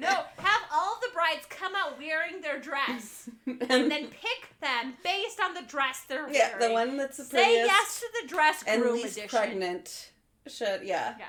[0.00, 5.40] No, have all the brides come out wearing their dress, and then pick them based
[5.42, 6.60] on the dress they're yeah, wearing.
[6.62, 9.28] Yeah, the one that's the Say yes to the dress and least edition.
[9.28, 10.10] pregnant
[10.46, 11.26] should yeah Yeah.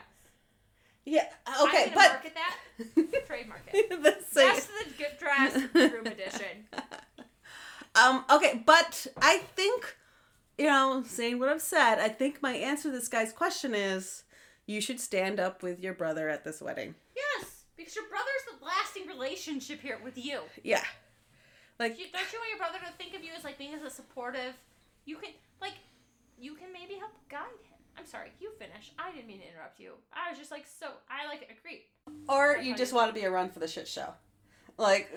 [1.11, 1.25] Yeah
[1.61, 3.25] okay but market that.
[3.27, 3.89] Trademark it.
[4.03, 5.55] the say- Yes the good dress
[5.93, 6.67] room edition.
[7.95, 9.95] um okay but I think
[10.57, 14.23] you know saying what I've said I think my answer to this guy's question is
[14.67, 18.65] you should stand up with your brother at this wedding Yes, because your brother's the
[18.65, 20.41] lasting relationship here with you.
[20.63, 20.83] yeah
[21.79, 23.81] like You, don't you want your brother to think of you as like being as
[23.81, 24.53] a supportive?
[25.05, 25.73] You can like,
[26.37, 27.68] you can maybe help guide him.
[27.99, 28.93] I'm sorry, you finish.
[28.97, 29.91] I didn't mean to interrupt you.
[30.13, 31.81] I was just like, so I like agree.
[32.29, 34.13] or That's you just want to be a run for the shit show
[34.79, 35.11] like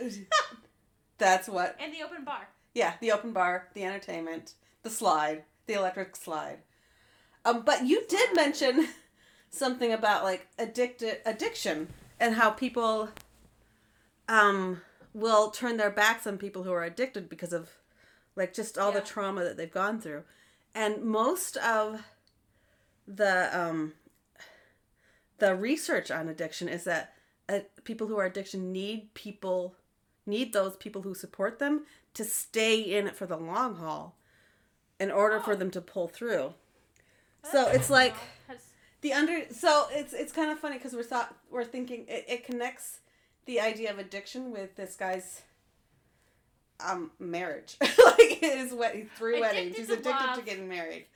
[1.18, 2.48] that's what And the open bar.
[2.74, 6.58] Yeah, the open bar, the entertainment, the slide, the electric slide.
[7.44, 8.88] Um, but you did mention
[9.50, 11.88] something about like addicted addiction
[12.20, 13.08] and how people
[14.28, 14.80] um
[15.14, 17.68] will turn their backs on people who are addicted because of
[18.34, 20.22] like just all the trauma that they've gone through.
[20.74, 22.02] And most of
[23.06, 23.92] the um
[25.38, 27.14] the research on addiction is that
[27.48, 29.74] uh, people who are addiction need people
[30.26, 31.82] need those people who support them
[32.14, 34.16] to stay in it for the long haul
[35.00, 35.56] in order for Oh.
[35.56, 36.54] them to pull through.
[37.50, 38.14] So it's like
[39.00, 42.44] the under so it's it's kind of funny because we're thought we're thinking it, it
[42.46, 43.00] connects
[43.46, 45.42] the idea of addiction with this guy's
[46.84, 47.76] um marriage.
[48.04, 49.76] Like his wedding three weddings.
[49.76, 51.06] He's to addicted to getting married.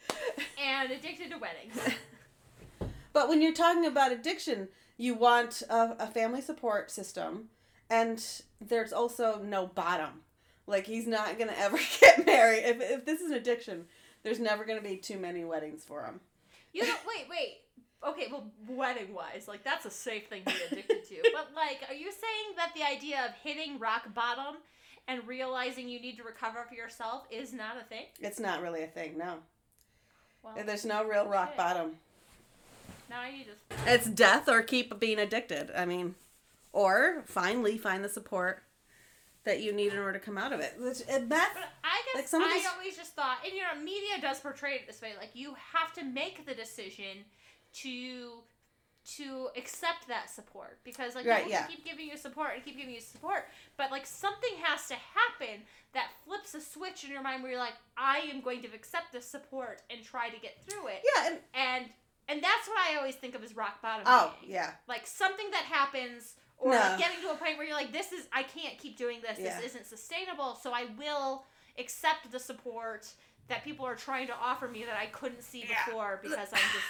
[0.62, 1.76] And addicted to weddings.
[3.12, 7.48] but when you're talking about addiction you want a, a family support system
[7.90, 8.24] and
[8.60, 10.22] there's also no bottom.
[10.66, 12.62] Like he's not gonna ever get married.
[12.64, 13.86] If, if this is an addiction
[14.22, 16.20] there's never gonna be too many weddings for him.
[16.72, 17.58] You don't wait, wait.
[18.06, 21.30] Okay, well, wedding wise, like that's a safe thing to be addicted to.
[21.32, 24.56] But like, are you saying that the idea of hitting rock bottom
[25.08, 28.06] and realizing you need to recover for yourself is not a thing?
[28.20, 29.38] it's not really a thing no
[30.42, 31.56] Well, there's no real rock Okay.
[31.56, 31.92] bottom
[33.08, 33.92] now need to.
[33.92, 35.70] It's death or keep being addicted.
[35.76, 36.14] I mean,
[36.72, 38.62] or finally find the support
[39.44, 40.74] that you need in order to come out of it.
[40.78, 43.60] Which, uh, and that, But I guess Like, some I always just thought, and you
[43.60, 45.12] know, media does portray it this way.
[45.16, 47.24] Like you have to make the decision
[47.74, 48.38] to
[49.16, 51.66] to accept that support because like Right, people yeah.
[51.66, 53.44] keep giving you support and keep giving you support,
[53.76, 55.62] but like something has to happen
[55.94, 59.12] that flips a switch in your mind where you're like, I am going to accept
[59.12, 61.84] this support and try to get through it, yeah, and and
[62.28, 64.04] and that's what I always think of as rock bottom.
[64.06, 64.54] oh being.
[64.54, 66.78] yeah, like something that happens or No.
[66.78, 69.38] like getting to a point where you're like this is i can't keep doing this
[69.38, 69.54] Yeah.
[69.60, 71.44] this isn't sustainable so i will
[71.78, 73.06] accept the support
[73.48, 75.84] that people are trying to offer me that i couldn't see Yeah.
[75.84, 76.86] before because i'm just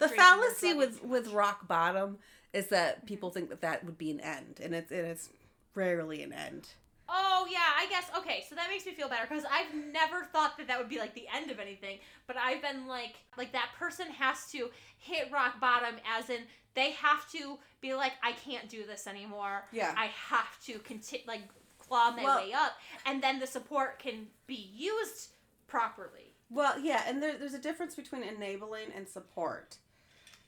[0.00, 2.18] the fallacy with with rock bottom
[2.52, 5.28] is that people think that that would be an end, and it's and it's
[5.74, 6.68] rarely an end.
[7.08, 10.56] oh yeah i guess okay so that makes me feel better because i've never thought
[10.58, 13.68] that that would be like the end of anything but i've been like like that
[13.78, 16.38] person has to hit rock bottom as in
[16.74, 21.24] they have to be like i can't do this anymore Yeah, I have to continue
[21.26, 21.42] like
[21.78, 22.72] claw my Well- way up,
[23.06, 25.30] and then the support can be used
[25.66, 26.34] properly.
[26.50, 29.76] well, yeah, and there, there's a difference between enabling and support,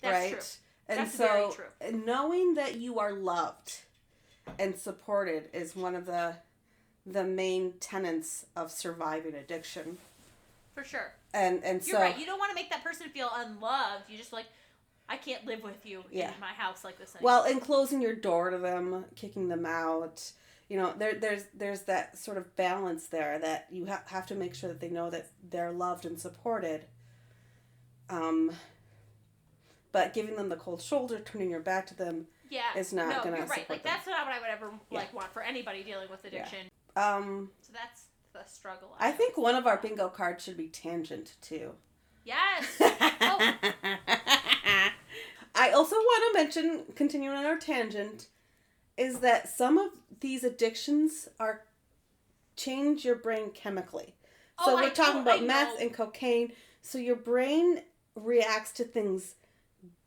[0.02, 0.30] That's right?
[0.32, 0.40] true.
[0.88, 2.04] And That's so, very true.
[2.04, 3.80] knowing that you are loved
[4.58, 6.34] and supported is one of the
[7.06, 9.98] the main tenets of surviving addiction.
[10.74, 11.12] For sure.
[11.34, 12.18] And and You're so right.
[12.18, 14.04] You don't want to make that person feel unloved.
[14.08, 14.46] You just like,
[15.08, 16.32] I can't live with you Yeah.
[16.34, 17.32] in my house like this anymore.
[17.32, 20.30] well, and closing your door to them, kicking them out,
[20.68, 24.34] you know, there there's there's that sort of balance there that you ha- have to
[24.34, 26.82] make sure that they know that they're loved and supported.
[28.10, 28.52] Um
[29.92, 32.62] but giving them the cold shoulder, turning your back to them, yeah.
[32.76, 33.68] is not no, gonna you're right.
[33.68, 33.92] Like them.
[33.94, 34.98] that's not what I would ever Yeah.
[34.98, 36.66] like want for anybody dealing with addiction.
[36.96, 37.16] Yeah.
[37.16, 38.94] um So that's the struggle.
[38.98, 41.72] I always think one of our bingo cards should be tangent too.
[42.24, 42.80] Yes.
[43.24, 43.54] Oh,
[45.54, 48.28] I also want to mention, continuing on our tangent,
[48.96, 51.62] is that some of these addictions are
[52.56, 54.14] change your brain chemically.
[54.64, 56.52] So Oh, we're I talking know- about meth and cocaine.
[56.80, 57.82] So your brain
[58.14, 59.34] reacts to things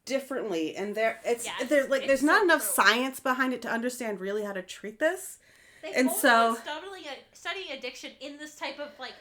[0.06, 3.62] differently, and there it's Yes, there's like it's there's not so enough science behind it
[3.63, 5.39] to understand really how to treat this.
[5.82, 9.13] They've And so- studying, studying addiction in this type of like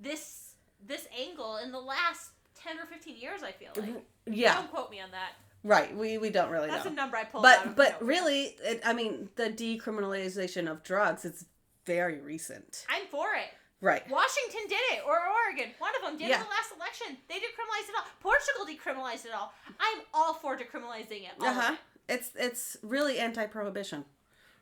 [0.00, 0.54] this
[0.86, 3.42] this angle in the last ten or fifteen years.
[3.42, 3.90] I feel like.
[3.90, 4.32] Mm-hmm.
[4.32, 5.32] Yeah, Don't quote me on that.
[5.62, 5.94] right.
[5.96, 6.90] We we don't really That's know.
[6.92, 7.76] a number I pulled out.
[7.76, 11.44] but but really it, i mean the decriminalization of drugs it's
[11.86, 13.50] very recent I'm for it.
[13.84, 15.70] Right Washington did it, or Oregon.
[15.78, 16.36] One of them did Yeah.
[16.40, 17.18] in the last election.
[17.28, 18.06] They decriminalized it all.
[18.20, 19.52] Portugal decriminalized it all.
[19.78, 21.32] I'm all for decriminalizing it.
[21.40, 22.12] Uh-huh it.
[22.14, 24.04] it's it's really anti-prohibition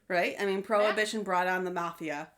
[0.08, 2.28] right i mean prohibition brought on the mafia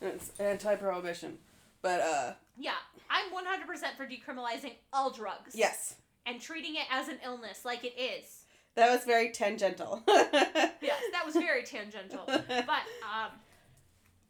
[0.00, 1.38] it's anti-prohibition
[1.82, 2.72] but uh Yeah,
[3.10, 5.52] I'm 100% for decriminalizing all drugs.
[5.54, 5.94] yes
[6.26, 8.44] And treating it as an illness like it is.
[8.74, 12.24] that was very tangential Yes, that was very tangential.
[12.26, 13.30] But um,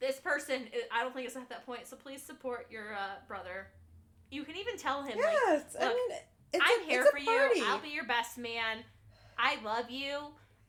[0.05, 0.63] this person,
[0.93, 1.87] I don't think it's at that point.
[1.87, 3.69] So please support your uh, brother.
[4.31, 6.19] You can even tell him, like, yes i look, mean
[6.53, 7.59] it's I'm a, here for party.
[7.61, 7.65] you.
[7.67, 8.79] I'll be your best man.
[9.39, 10.19] I love you.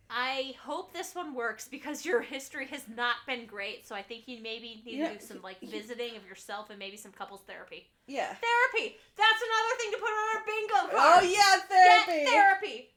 [0.09, 3.87] I hope this one works because your history has not been great.
[3.87, 6.77] So I think you maybe need Yeah, to do some like visiting of yourself and
[6.79, 7.87] maybe some couples therapy.
[8.07, 8.95] yeah Therapy.
[9.17, 11.23] That's another thing to put on our bingo card.
[11.23, 12.89] oh yeah Get therapy therapy.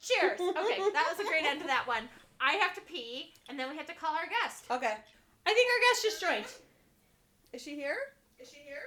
[0.00, 0.40] Cheers.
[0.40, 2.08] Okay, that was a great end to that one.
[2.40, 4.64] I have to pee, and then we have to call our guest.
[4.70, 4.96] okay
[5.46, 6.62] I think our guest just joined.
[7.52, 7.96] is she here
[8.40, 8.82] is she here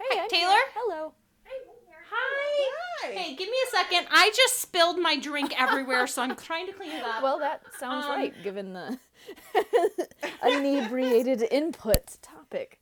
[0.00, 0.50] Hey, I'm Taylor?
[0.50, 0.60] here.
[0.74, 1.12] Hello.
[2.10, 2.70] Hi.
[3.02, 3.12] Hi.
[3.12, 4.06] Hey, give me a second.
[4.10, 7.22] I just spilled my drink everywhere, so I'm trying to clean it up.
[7.22, 8.98] Well, that sounds Um, right, given the
[10.44, 12.80] inebriated input topic.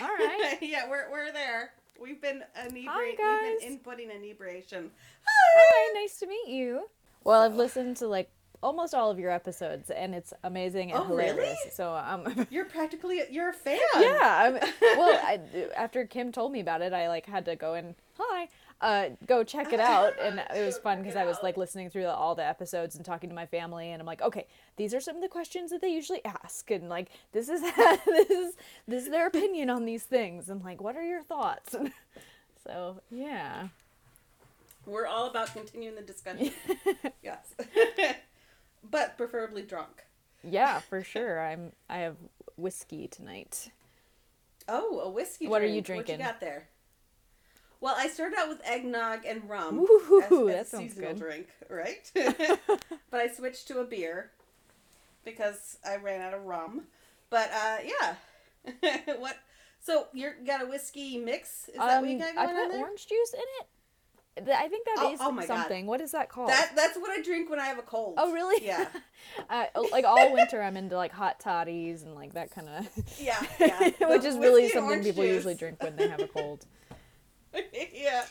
[0.00, 0.58] All right.
[0.60, 1.70] yeah, we're, we're there.
[2.00, 2.86] We've been inebriating.
[3.22, 4.90] Hi, We've been inputting inebriation.
[5.26, 6.88] Hi, nice to meet you.
[7.24, 8.30] Well, I've listened to like
[8.62, 11.28] almost all of your episodes, and it's amazing and Oh, really?
[11.30, 11.58] hilarious.
[11.72, 13.78] So um, You're practically you're a fan.
[13.98, 14.42] yeah.
[14.44, 14.54] I'm,
[14.98, 15.40] well, I,
[15.76, 18.48] after Kim told me about it, I like had to go and hi,
[18.80, 22.06] uh, go check it out, and it was fun because I was like listening through
[22.06, 25.16] all the episodes and talking to my family, and I'm like, okay, these are some
[25.16, 28.54] of the questions that they usually ask, and like this is this is
[28.88, 31.74] this is their opinion on these things, and like, what are your thoughts?
[32.66, 33.68] so yeah.
[34.86, 36.52] We're all about continuing the discussion.
[37.20, 37.54] yes.
[38.90, 40.04] But preferably drunk.
[40.42, 41.40] Yeah, for sure.
[41.40, 41.72] I'm.
[41.88, 42.16] I have
[42.56, 43.70] whiskey tonight.
[44.68, 45.48] Oh, a whiskey.
[45.48, 46.14] What are you drinking?
[46.18, 46.68] What you got there?
[47.80, 51.18] Well, I started out with eggnog and rum Ooh, as, as that a seasonal good.
[51.18, 52.10] drink, right?
[53.10, 54.30] but I switched to a beer
[55.24, 56.84] because I ran out of rum.
[57.28, 59.36] But uh, yeah, what?
[59.82, 61.68] So you got a whiskey mix?
[61.68, 63.66] Is that what you Um, got I going on put orange juice in it.
[64.36, 65.56] Th- I think that Oh- is oh my God.
[65.62, 65.86] something.
[65.86, 66.50] What is that called?
[66.50, 68.14] That that's what I drink when I have a cold.
[68.18, 68.64] Oh really?
[68.64, 68.86] Yeah.
[69.50, 72.86] uh, like all winter, I'm into like hot toddies and like that kind of.
[73.18, 73.90] Yeah, yeah.
[74.08, 75.34] Which The is really something people juice.
[75.36, 76.66] usually drink when they have a cold.
[77.94, 78.24] yeah,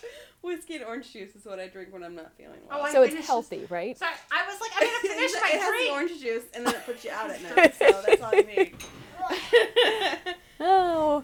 [0.44, 2.80] whiskey and orange juice is what I drink when I'm not feeling well.
[2.82, 3.98] Oh, I so it's finished- healthy, right?
[3.98, 5.92] Sorry, I was like, I'm gonna finish it my has the drink.
[5.92, 7.74] orange juice and then it puts you out at night.
[7.80, 8.76] So that's all you need.
[10.60, 11.24] Oh,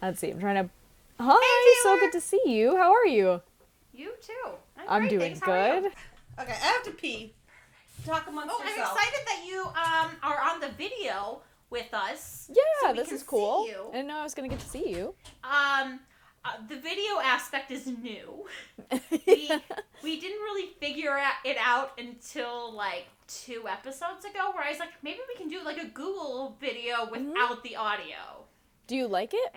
[0.00, 0.30] let's see.
[0.30, 0.70] I'm trying to.
[1.20, 2.76] Hi, so good to see you.
[2.76, 3.40] How are you?
[3.94, 4.32] You too.
[4.76, 5.40] I'm, I'm great, doing thanks.
[5.46, 5.80] How are you?
[5.82, 5.92] good.
[6.40, 7.34] okay, I have to pee.
[8.04, 12.50] Talk amongst Oh, I'm excited that you um are on the video with us.
[12.50, 13.64] Yeah, So we this can is cool.
[13.64, 13.86] see you.
[13.88, 15.14] I didn't know I was gonna get to see you.
[15.44, 16.00] Um,
[16.44, 18.46] uh, the video aspect is new.
[19.26, 19.50] We
[20.02, 24.90] we didn't really figure it out until like two episodes ago, where I was like,
[25.02, 27.28] maybe we can do like a Google video Mm-hmm.
[27.28, 28.44] without the audio.
[28.86, 29.54] Do you like it?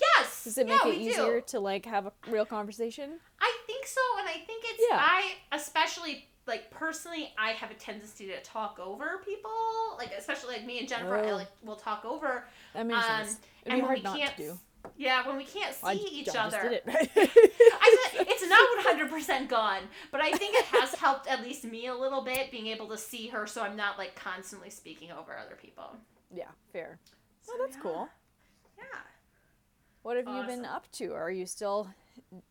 [0.00, 0.44] Yes.
[0.44, 1.10] Does it yeah, make it we do.
[1.10, 3.18] easier to like have a real conversation?
[3.40, 4.98] I think so, and I think it's Yeah.
[5.00, 9.50] I especially like personally I have a tendency to talk over people,
[9.98, 11.36] like especially like me and Jennifer, I Oh.
[11.36, 12.46] like will talk over.
[12.74, 13.40] That makes Um, sense.
[13.62, 14.58] It'd and when hard we not can't.
[14.96, 16.60] Yeah, when we can't see I each other.
[16.70, 16.84] it.
[16.88, 21.88] I said, it's not 100% gone, but I think it has helped at least me
[21.88, 25.36] a little bit being able to see her so I'm not like constantly speaking over
[25.36, 25.96] other people.
[26.34, 26.98] yeah, fair.
[27.42, 27.82] So, Oh, that's yeah.
[27.82, 28.08] cool.
[28.78, 28.84] Yeah.
[30.02, 31.12] What have you been up to?
[31.14, 31.88] Are you still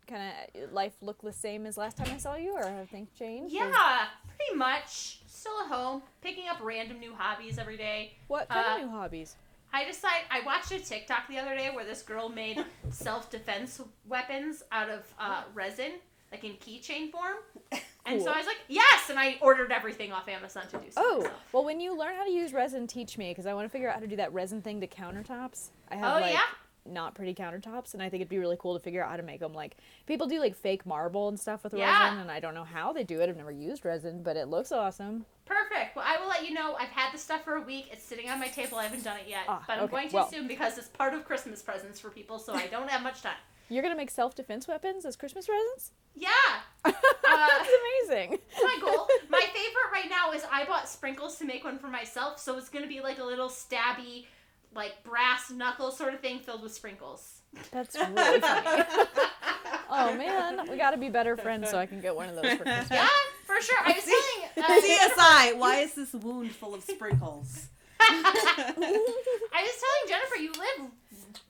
[0.08, 3.10] kind of life look the same as last time I saw you, or have things
[3.18, 3.54] changed?
[3.56, 4.06] or- Yeah,
[4.38, 5.20] pretty much.
[5.28, 8.14] Still at home, picking up random new hobbies every day.
[8.28, 9.36] What kind Uh, of new hobbies?
[9.74, 13.80] I decide I watched a TikTok the other day where this girl made self defense
[14.08, 15.94] weapons out of uh, resin,
[16.32, 17.38] like in keychain form.
[18.10, 21.02] And so I was like, yes, and I ordered everything off Amazon to do so.
[21.04, 21.34] Oh, myself.
[21.52, 23.90] well, when you learn how to use resin, teach me because I want to figure
[23.90, 25.72] out how to do that resin thing to countertops.
[25.92, 26.40] I have Oh, like yeah?
[26.88, 29.24] Not pretty countertops, and I think it'd be really cool to figure out how to
[29.24, 29.54] make them.
[29.54, 32.04] Like people do like fake marble and stuff with Yeah.
[32.06, 33.30] resin, and I don't know how they do it.
[33.30, 35.26] I've never used resin, but it looks awesome.
[35.46, 35.96] Perfect.
[35.96, 36.76] Well, I will let you know.
[36.76, 37.88] I've had the stuff for a week.
[37.92, 38.78] It's sitting on my table.
[38.78, 39.92] I haven't done it yet, Ah, but I'm okay.
[39.92, 42.90] going to Well- soon because it's part of Christmas presents for people, so I don't
[42.90, 43.38] have much time.
[43.70, 45.92] You're gonna make self defense weapons as Christmas presents?
[46.16, 46.30] Yeah,
[46.86, 47.70] That's
[48.08, 48.40] amazing.
[48.64, 49.08] my goal.
[49.30, 52.70] My favorite right now is I bought sprinkles to make one for myself, so it's
[52.70, 54.26] gonna be like a little stabby,
[54.78, 57.42] like brass knuckle sort of thing filled with sprinkles.
[57.72, 58.84] That's really funny.
[59.90, 62.64] oh man, we gotta be better friends so I can get one of those for
[62.64, 62.92] Christmas.
[62.92, 63.08] Yeah,
[63.46, 63.78] for sure.
[63.84, 64.70] I was telling.
[64.70, 64.82] Uh,
[65.52, 67.68] CSI, why is this wound full of sprinkles?
[68.00, 68.14] I
[69.54, 70.92] was telling Jennifer, you live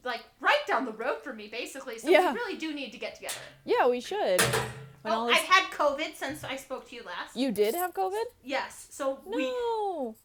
[0.03, 1.99] like right down the road from me, basically.
[1.99, 2.31] So Yeah.
[2.31, 3.35] we really do need to get together.
[3.65, 4.41] Yeah, we should.
[5.01, 7.35] When all Oh, this- I've had COVID since I spoke to you last.
[7.35, 8.23] You did have COVID?
[8.43, 8.87] Yes.
[8.89, 10.15] So we, No.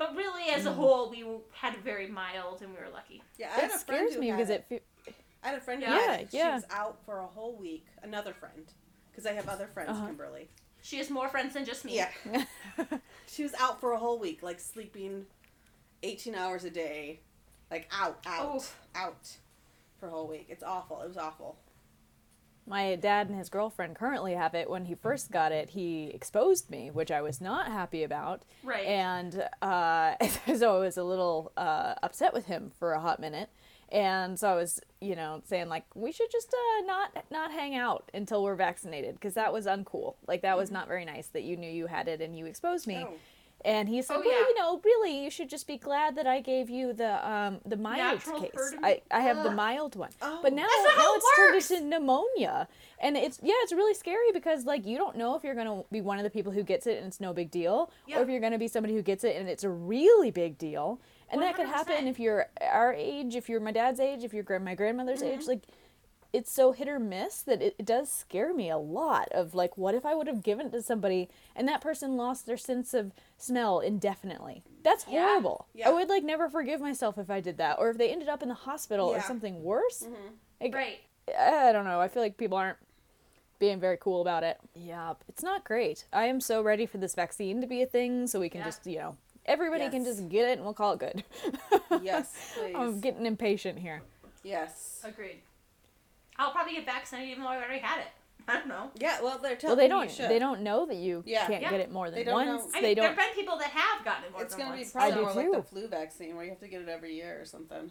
[0.00, 1.22] But really, as a whole, we
[1.52, 3.22] had very mild, and we were lucky.
[3.38, 4.66] Yeah, I had It a friend scares who me had because it.
[4.70, 4.82] it.
[5.04, 5.12] Fe-
[5.44, 5.98] I had a friend who Yeah.
[6.00, 6.28] had it.
[6.32, 6.48] Yeah, yeah.
[6.48, 7.86] She was out for a whole week.
[8.02, 8.64] Another friend,
[9.10, 10.06] because I have other friends, Uh-huh.
[10.06, 10.48] Kimberly.
[10.82, 11.96] She has more friends than just me.
[11.96, 12.10] Yeah.
[13.26, 15.26] she was out for a whole week, like sleeping
[16.02, 17.20] 18 hours a day,
[17.70, 18.78] like out, out, Oof.
[18.94, 19.36] out
[19.98, 20.46] for a whole week.
[20.48, 21.02] It's awful.
[21.02, 21.58] It was awful.
[22.70, 24.70] My dad and his girlfriend currently have it.
[24.70, 28.42] When he first got it, he exposed me, which I was not happy about.
[28.62, 28.86] Right.
[28.86, 30.14] And uh,
[30.56, 33.50] so I was a little uh, upset with him for a hot minute.
[33.90, 37.74] And so I was, you know, saying like we should just uh, not not hang
[37.74, 40.14] out until we're vaccinated because that was uncool.
[40.28, 42.86] Like that was not very nice that you knew you had it and you exposed
[42.86, 43.00] me.
[43.00, 43.10] No.
[43.64, 44.46] And he said, Oh, "Well, yeah.
[44.48, 47.76] you know, really, you should just be glad that I gave you the um the
[47.76, 48.74] mild Natural case.
[48.82, 50.40] I, I have the mild one, Oh.
[50.42, 50.66] but now now
[51.14, 52.68] it it's turned into pneumonia,
[53.00, 56.00] and it's yeah, it's really scary because like you don't know if you're gonna be
[56.00, 58.40] one of the people who gets it and it's no big deal, or if you're
[58.40, 60.98] gonna be somebody who gets it and it's a really big deal,
[61.30, 64.58] and that could happen if you're our age, if you're my dad's age, if you're
[64.58, 65.62] my grandmother's age, like."
[66.32, 69.28] It's so hit or miss that it, it does scare me a lot.
[69.32, 72.46] Of like, what if I would have given it to somebody and that person lost
[72.46, 74.62] their sense of smell indefinitely?
[74.84, 75.66] That's horrible.
[75.74, 75.88] Yeah.
[75.88, 78.42] I would like never forgive myself if I did that, or if they ended up
[78.42, 80.04] in the hospital or something worse.
[80.04, 80.34] Mm-hmm.
[80.60, 81.00] Like, Right.
[81.38, 82.00] I don't know.
[82.00, 82.78] I feel like people aren't
[83.58, 84.58] being very cool about it.
[84.74, 86.04] Yeah, it's not great.
[86.12, 88.64] I am so ready for this vaccine to be a thing, so we can Yeah.
[88.66, 89.16] just you know
[89.46, 91.24] everybody can just get it and we'll call it good.
[92.02, 92.74] Yes, please.
[92.76, 94.00] I'm getting impatient here.
[94.44, 95.00] yes.
[95.04, 95.40] Agreed.
[96.40, 98.06] I'll probably get vaccinated even though I already had it.
[98.48, 98.90] I don't know.
[98.98, 100.18] Yeah, well, they're telling Well, they don't.
[100.18, 100.26] you.
[100.26, 101.46] They don't know that you Yeah.
[101.46, 101.70] can't Yeah.
[101.70, 102.56] get it more than once They don't know.
[102.56, 102.72] once.
[102.74, 103.06] I mean, there don't.
[103.14, 104.92] have been people that have gotten it more It's than going to be once.
[104.92, 107.14] probably I do more like the flu vaccine where you have to get it every
[107.14, 107.90] year or something.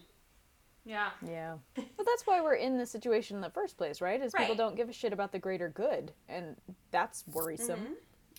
[0.86, 1.12] Yeah.
[1.26, 1.58] Yeah.
[1.78, 4.20] Well, that's why we're in this situation in the first place, right?
[4.22, 6.56] Is people don't give a shit about the greater good, and
[6.91, 7.80] that's worrisome.
[7.80, 7.93] Mm-hmm.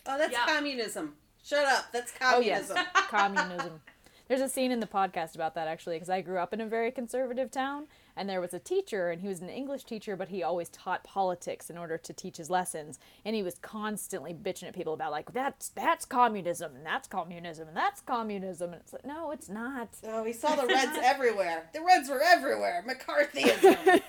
[0.06, 0.46] Oh, that's Yeah.
[0.46, 1.16] communism.
[1.44, 1.92] Shut up.
[1.92, 2.76] That's communism.
[2.76, 3.80] Oh yes, communism.
[4.30, 4.38] communism.
[4.40, 6.66] There's a scene in the podcast about that actually, because I grew up in a
[6.66, 10.28] very conservative town, and there was a teacher, and he was an English teacher, but
[10.28, 14.68] he always taught politics in order to teach his lessons, and he was constantly bitching
[14.68, 18.92] at people about like that's that's communism, and that's communism, and that's communism, and it's
[18.92, 19.88] like no, it's not.
[20.06, 21.68] Oh, we saw the Reds everywhere.
[21.72, 22.84] The Reds were everywhere.
[22.86, 24.00] McCarthyism.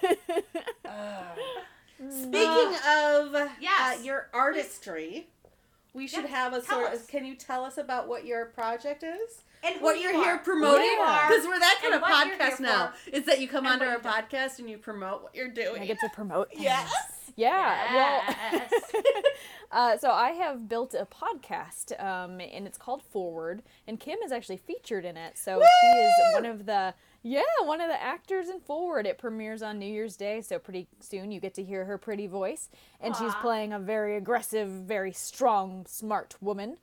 [0.86, 1.34] Ah.
[2.10, 4.00] Speaking of Yes.
[4.00, 5.28] uh, your artistry,
[5.94, 7.08] we should Yeah, have a sort of.
[7.08, 9.44] Can you tell us about what your project is?
[9.64, 10.24] And what you you're are.
[10.24, 10.82] here promoting?
[10.82, 12.94] Who you are, Because we're that kind of podcast now.
[13.06, 13.16] for.
[13.16, 15.82] Is that you come and onto our you've podcast and you promote what you're doing.
[15.82, 16.50] I get to promote.
[16.50, 16.64] things.
[16.64, 16.92] Yes.
[17.38, 17.94] Yeah.
[17.94, 18.72] Yes.
[18.94, 19.04] Well.
[19.72, 24.34] Uh, so I have built a podcast, um, and it's called Forward, and Kim is
[24.34, 25.38] actually featured in it.
[25.38, 26.94] So she is one of the
[27.24, 29.08] yeah one of the actors in Forward.
[29.08, 32.28] It premieres on New Year's Day, so pretty soon you get to hear her pretty
[32.28, 32.68] voice,
[33.00, 36.76] and she's playing a very aggressive, very strong, smart woman.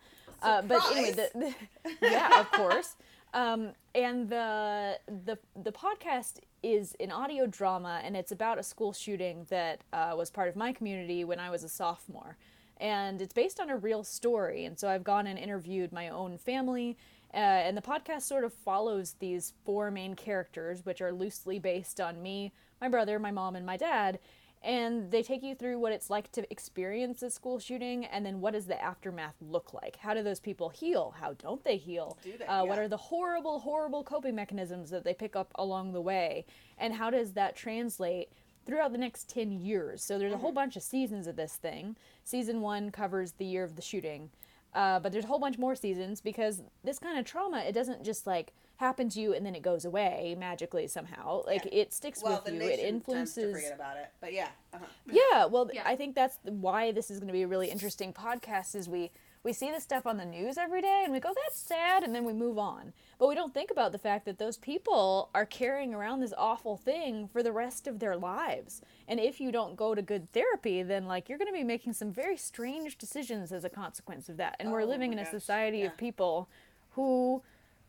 [0.42, 1.54] Uh, but anyway, the, the,
[2.02, 2.96] yeah, of course.
[3.34, 8.92] Um, and the the the podcast is an audio drama, and it's about a school
[8.92, 12.36] shooting that uh, was part of my community when I was a sophomore,
[12.78, 14.64] and it's based on a real story.
[14.64, 16.96] And so I've gone and interviewed my own family,
[17.34, 22.00] uh, and the podcast sort of follows these four main characters, which are loosely based
[22.00, 24.18] on me, my brother, my mom, and my dad.
[24.62, 28.40] And they take you through what it's like to experience a school shooting, and then
[28.40, 29.96] what does the aftermath look like?
[29.96, 31.14] How do those people heal?
[31.18, 32.18] How don't they heal?
[32.24, 32.44] Do they?
[32.44, 36.44] Uh, What are the horrible, horrible coping mechanisms that they pick up along the way?
[36.76, 38.30] And how does that translate
[38.66, 40.02] throughout the next 10 years?
[40.02, 41.96] So there's a whole bunch of seasons of this thing.
[42.24, 44.30] Season one covers the year of the shooting.
[44.74, 48.04] Uh, but there's a whole bunch more seasons because this kind of trauma, it doesn't
[48.04, 51.42] just like happen to you and then it goes away magically somehow.
[51.46, 51.80] Like Yeah.
[51.82, 52.58] it sticks Well, with the you.
[52.60, 53.52] nation It tends to influences.
[53.54, 54.08] forget about it.
[54.20, 54.48] But yeah.
[54.72, 54.84] Uh-huh.
[55.06, 55.82] Yeah, well, Yeah.
[55.84, 58.74] I think that's why this is going to be a really interesting podcast.
[58.74, 59.10] Is we
[59.44, 62.12] we see this stuff on the news every day and we go, that's sad, and
[62.14, 62.92] then we move on.
[63.18, 66.76] But we don't think about the fact that those people are carrying around this awful
[66.76, 68.82] thing for the rest of their lives.
[69.06, 71.92] And if you don't go to good therapy, then like you're going to be making
[71.94, 74.56] some very strange decisions as a consequence of that.
[74.60, 75.86] And we're Oh living in a gosh, society yeah.
[75.86, 76.48] of people
[76.90, 77.42] who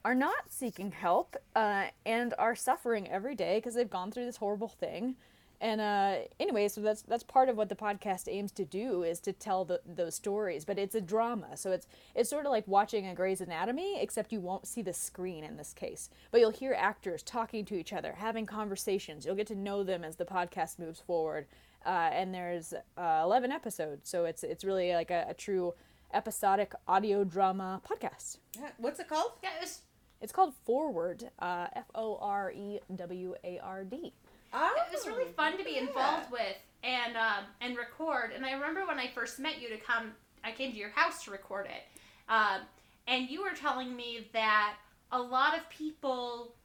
[0.10, 4.38] are not seeking help uh, and are suffering every day because they've gone through this
[4.38, 5.16] horrible thing.
[5.62, 9.20] And uh, anyway, so that's that's part of what the podcast aims to do is
[9.20, 10.66] to tell the, those stories.
[10.66, 11.86] But it's a drama, so it's
[12.16, 15.58] it's sort of like watching a Grey's Anatomy, except you won't see the screen in
[15.58, 16.10] this case.
[16.32, 19.28] But you'll hear actors talking to each other, having conversations.
[19.28, 21.46] You'll get to know them as the podcast moves forward.
[21.86, 25.76] Uh, and there's uh, 11 episodes, so it's it's really like a, a true
[26.14, 28.38] episodic audio drama podcast.
[28.58, 29.34] Yeah, What's it called?
[29.44, 29.82] Yeah, it was
[30.22, 34.14] It's called Forward, uh, F O R E W A R D.
[34.54, 38.32] Oh, it was really fun to be involved with and um, and record.
[38.36, 40.12] And I remember when I first met you to come,
[40.44, 41.84] I came to your house to record it,
[42.32, 42.62] um,
[43.08, 44.76] and you were telling me that
[45.12, 46.56] a lot of people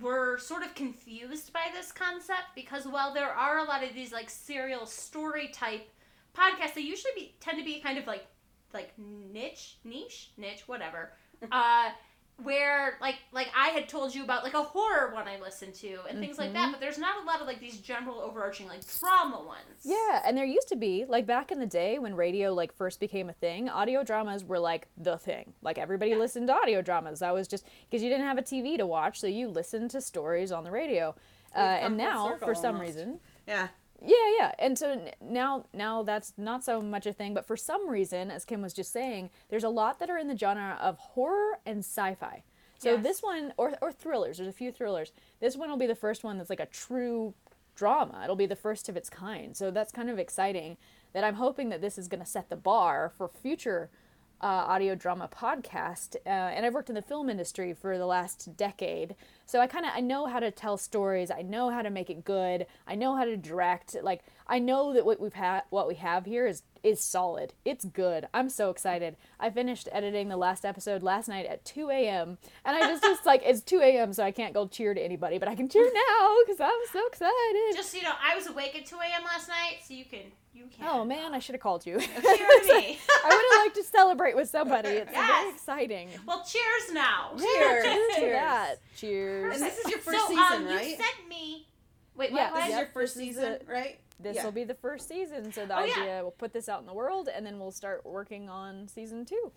[0.00, 4.12] were sort of confused by this concept because while there are a lot of these
[4.12, 5.88] like serial story type
[6.36, 8.26] podcasts, they usually be, tend to be kind of like
[8.74, 11.12] like niche, niche, niche, whatever.
[11.52, 11.90] uh,
[12.42, 15.98] where like like I had told you about like a horror one I listened to
[16.08, 18.86] and things like that, but there's not a lot of like these general overarching like
[18.98, 19.80] trauma ones.
[19.84, 23.00] Yeah, and there used to be like back in the day when radio like first
[23.00, 25.54] became a thing, audio dramas were like the thing.
[25.62, 27.20] Like everybody listened to audio dramas.
[27.20, 30.00] That was just because you didn't have a TV to watch, so you listened to
[30.00, 31.14] stories on the radio.
[31.54, 32.96] Uh, and now, for some almost.
[32.96, 33.68] reason, Yeah.
[34.04, 34.52] Yeah, yeah.
[34.58, 38.44] And so now now that's not so much a thing, but for some reason, as
[38.44, 41.78] Kim was just saying, there's a lot that are in the genre of horror and
[41.78, 42.42] sci-fi.
[42.78, 43.02] So Yes.
[43.02, 45.12] this one or or thrillers, there's a few thrillers.
[45.40, 47.32] This one will be the first one that's like a true
[47.74, 48.20] drama.
[48.24, 49.56] It'll be the first of its kind.
[49.56, 50.76] So that's kind of exciting
[51.12, 53.88] that I'm hoping that this is going to set the bar for future
[54.40, 56.16] uh, audio drama podcast.
[56.26, 59.14] Uh, and I've worked in the film industry for the last decade,
[59.46, 61.30] so I kind of I know how to tell stories.
[61.30, 62.66] I know how to make it good.
[62.86, 63.96] I know how to direct.
[64.02, 67.52] Like I know that what we've had, what we have here is is solid.
[67.64, 68.28] It's good.
[68.32, 69.16] I'm so excited.
[69.40, 72.38] I finished editing the last episode last night at 2 a.m.
[72.64, 74.12] and I just just like it's 2 a.m.
[74.12, 77.06] so I can't go cheer to anybody, but I can cheer now because I'm so
[77.08, 77.74] excited.
[77.74, 79.24] Just so you know, I was awake at 2 a.m.
[79.24, 80.20] last night, so you can
[80.54, 80.86] you can.
[80.88, 81.98] Oh man, I should have called you.
[81.98, 82.98] cheer me.
[82.98, 84.88] I would have liked to celebrate with somebody.
[84.90, 86.08] It's very exciting.
[86.26, 87.32] well, cheers now.
[87.36, 87.84] Cheers.
[87.84, 88.32] to Cheers.
[88.32, 88.74] that.
[88.96, 89.54] Cheers.
[89.56, 90.86] And this is your first so, season, um, right?
[90.88, 91.66] You sent me.
[92.16, 92.54] Wait, Yeah, what?
[92.54, 92.64] This what?
[92.64, 93.66] is Yep, your first season, it.
[93.68, 93.98] right?
[94.18, 94.44] This Yeah.
[94.44, 95.94] will be the first season, so the Oh, yeah.
[96.00, 99.24] idea we'll put this out in the world, and then we'll start working on season
[99.24, 99.52] two.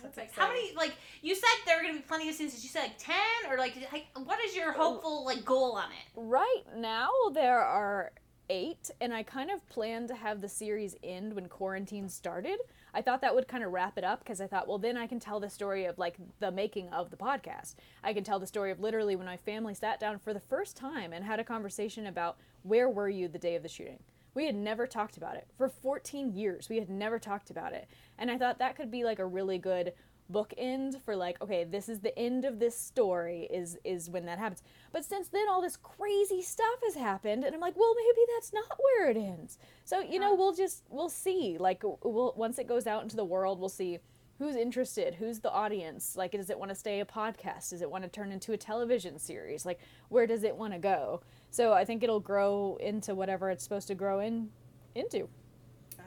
[0.00, 0.34] Perfect.
[0.34, 0.74] How many?
[0.74, 2.64] Like you said, there were gonna be plenty of seasons.
[2.64, 4.92] You said like ten, or like, like what is your oh.
[4.94, 6.06] hopeful like goal on it?
[6.16, 8.12] Right now, there are
[8.48, 12.58] eight, and I kind of planned to have the series end when quarantine started.
[12.92, 15.06] I thought that would kind of wrap it up because I thought, well, then I
[15.06, 17.74] can tell the story of like the making of the podcast.
[18.02, 20.76] I can tell the story of literally when my family sat down for the first
[20.76, 23.98] time and had a conversation about where were you the day of the shooting.
[24.34, 25.46] We had never talked about it.
[25.56, 27.88] For 14 years, we had never talked about it.
[28.18, 29.92] And I thought that could be like a really good
[30.32, 34.38] bookend for like, okay, this is the end of this story is is when that
[34.38, 34.62] happens.
[34.92, 38.52] But since then all this crazy stuff has happened and I'm like, well, maybe that's
[38.52, 39.58] not where it ends.
[39.84, 41.56] So, you know, we'll just we'll see.
[41.58, 43.98] Like we'll once it goes out into the world, we'll see
[44.38, 46.16] who's interested, who's the audience.
[46.16, 47.70] Like does it want to stay a podcast?
[47.70, 49.66] Does it want to turn into a television series?
[49.66, 51.20] Like where does it want to go?
[51.50, 54.50] So, I think it'll grow into whatever it's supposed to grow in
[54.94, 55.28] into.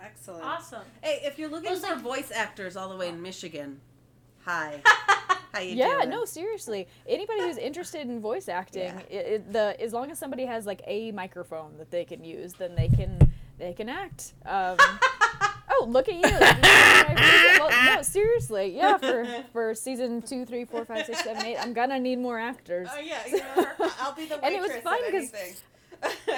[0.03, 0.43] Excellent.
[0.43, 0.83] Awesome.
[1.01, 3.79] Hey, if you're looking for so- voice actors all the way in Michigan,
[4.47, 4.81] hi.
[5.53, 6.09] How you yeah doing?
[6.09, 9.17] no seriously anybody who's interested in voice acting Yeah.
[9.17, 12.53] it, it, the as long as somebody has like a microphone that they can use
[12.53, 13.17] then they can
[13.57, 14.77] they can act um,
[15.71, 21.05] oh look at you well, no seriously yeah for for season two three four five
[21.05, 23.17] six seven eight i'm gonna need more actors Oh yeah,
[24.01, 25.31] I'll be the And it was fun because.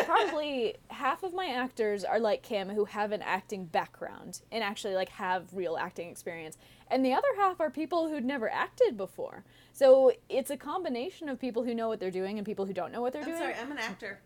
[0.06, 4.94] Probably half of my actors are like Kim who have an acting background and actually
[4.96, 6.58] like have real acting experience
[6.90, 9.44] and the other half are people who'd never acted before
[9.74, 12.92] so it's a combination of people who know what they're doing and people who don't
[12.92, 14.20] know what they're I'm doing sorry, I'm an actor.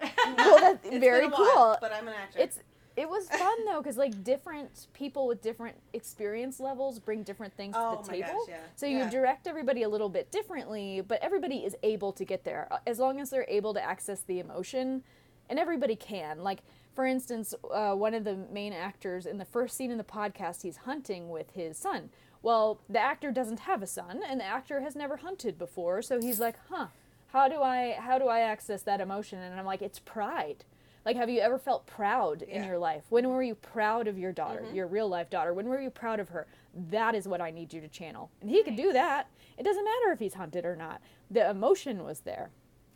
[0.00, 2.38] well that's It's very cool while, but I'm an actor.
[2.40, 2.58] it's
[3.00, 7.74] it was fun though because like different people with different experience levels bring different things
[7.78, 8.40] Oh to the my table.
[8.40, 8.60] gosh, yeah.
[8.76, 12.68] so you direct everybody a little bit differently but everybody is able to get there
[12.86, 15.02] as long as they're able to access the emotion
[15.48, 16.42] and everybody can.
[16.44, 16.60] Like
[16.94, 20.62] for instance uh, one of the main actors in the first scene in the podcast
[20.62, 22.10] he's hunting with his son.
[22.42, 26.20] Well the actor doesn't have a son and the actor has never hunted before so
[26.20, 26.86] he's like huh
[27.28, 29.38] how do i how do i access that emotion?
[29.38, 30.64] And i'm like it's pride
[31.04, 32.56] Like, have you ever felt proud in Yeah.
[32.60, 32.68] Mm-hmm.
[32.68, 33.04] your life?
[33.08, 35.54] When were you proud of your daughter, your real life daughter?
[35.54, 36.46] When were you proud of her?
[36.90, 38.30] That is what I need you to channel.
[38.40, 39.28] And he can do that.
[39.56, 41.00] It doesn't matter if he's hunted or not.
[41.30, 42.50] The emotion was there.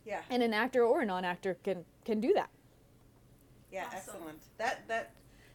[0.05, 0.20] Yeah.
[0.28, 2.50] And an actor or a non actor can, can do that.
[3.72, 3.96] Yeah, Awesome.
[3.98, 4.42] excellent.
[4.59, 5.11] That that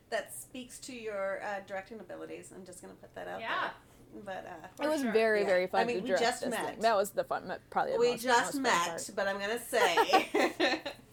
[0.10, 2.52] that speaks to your uh, directing abilities.
[2.54, 3.70] I'm just gonna put that out Yeah.
[4.14, 4.24] there.
[4.26, 4.48] But
[4.82, 5.12] uh, it was sure.
[5.12, 5.46] very, Yeah.
[5.46, 6.66] very fun I mean, to we just this met.
[6.66, 6.80] thing.
[6.80, 9.10] That was the fun, probably the we most, just most fun met, part.
[9.16, 10.82] but I'm gonna say.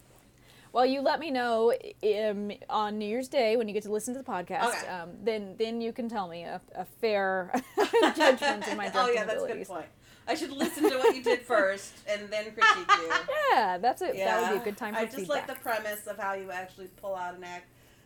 [0.77, 1.73] Well, you let me know
[2.03, 4.67] um, on New Year's Day when you get to listen to the podcast.
[4.67, 4.87] Okay.
[4.87, 7.51] Um, then, then you can tell me a, a fair
[8.15, 9.87] judgment of my oh yeah, that's a good point.
[10.27, 13.11] I should listen to what you did first and then critique you.
[13.53, 14.17] Yeah, that's it.
[14.17, 15.07] Yeah, That would be a good time for you.
[15.07, 15.47] I just feedback.
[15.47, 17.65] like the premise of how you actually pull out an act,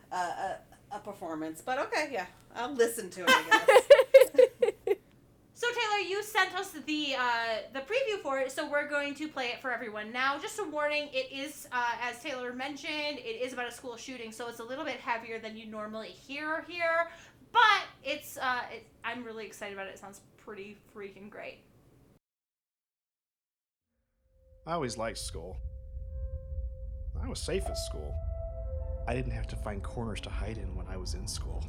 [0.09, 0.15] uh,
[0.93, 1.61] a, a performance.
[1.61, 3.29] But okay, yeah, I'll listen to it.
[3.29, 3.81] I guess.
[5.61, 9.27] So Taylor, you sent us the uh, the preview for it, so we're going to
[9.27, 10.39] play it for everyone now.
[10.39, 14.31] Just a warning: it is, uh, as Taylor mentioned, it is about a school shooting,
[14.31, 17.11] so it's a little bit heavier than you normally hear here.
[17.51, 19.91] But it's, uh, it, I'm really excited about it.
[19.91, 21.59] It sounds pretty freaking great.
[24.65, 25.57] I always liked school.
[27.23, 28.15] I was safe at school.
[29.07, 31.63] I didn't have to find corners to hide in when I was in school.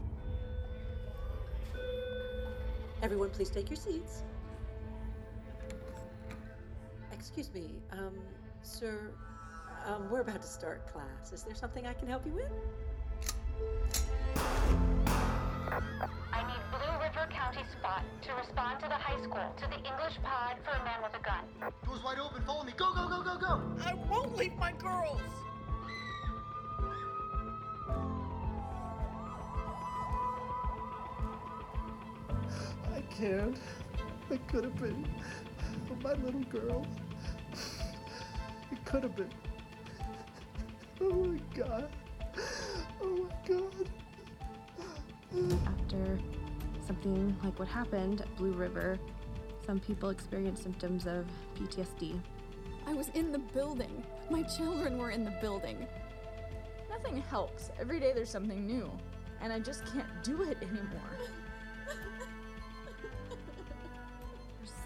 [3.03, 4.23] Everyone, please take your seats.
[7.13, 8.15] Excuse me, um,
[8.63, 9.11] sir,
[9.87, 11.33] um, we're about to start class.
[11.33, 12.53] Is there something I can help you with?
[16.33, 20.19] I need Blue River County Spot to respond to the high school to the English
[20.23, 21.73] pod for a man with a gun.
[21.85, 22.43] Door's wide open.
[22.45, 22.73] Follow me.
[22.77, 23.61] Go, go, go, go, go.
[23.85, 25.21] I won't leave my girls.
[33.23, 33.59] I can't.
[34.49, 35.07] Could have been.
[35.89, 36.85] But my little girl.
[38.73, 39.31] It could have been.
[41.01, 41.89] Oh my god.
[43.01, 43.91] Oh my god.
[45.67, 46.19] After
[46.85, 48.99] something like what happened at Blue River,
[49.65, 52.19] some people experience symptoms of PTSD.
[52.89, 54.03] I was in the building.
[54.31, 55.87] My children were in the building.
[56.91, 57.71] Nothing helps.
[57.81, 58.91] Every day there's something new.
[59.41, 61.19] And I just can't do it anymore.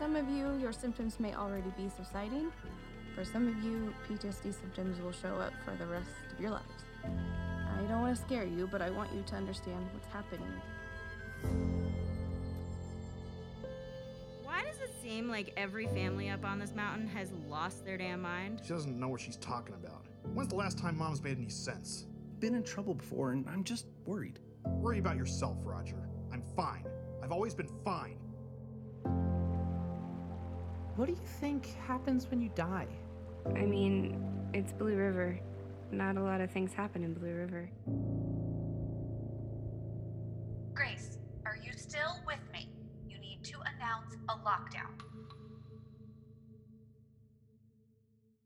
[0.07, 2.53] Some of you, your symptoms may already be subsiding.
[3.17, 6.85] For some of you, PTSD symptoms will show up for the rest of your lives.
[7.05, 10.47] I don't want to scare you, but I want you to understand what's happening.
[14.45, 18.23] Why does it seem like every family up on this mountain has lost their damn
[18.23, 18.61] mind?
[18.63, 20.07] She doesn't know what she's talking about.
[20.35, 22.07] When's the last time mom's made any sense?
[22.39, 24.39] Been in trouble before, and I'm just worried.
[24.67, 26.09] Worry about yourself, Roger.
[26.33, 26.87] I'm fine.
[27.25, 28.19] I've always been fine.
[30.97, 32.87] What do you think happens when you die?
[33.55, 34.19] I mean,
[34.55, 35.39] it's Blue River.
[35.93, 37.71] Not a lot of things happen in Blue River.
[40.75, 42.71] Grace, are you still with me?
[43.09, 44.91] You need to announce a lockdown.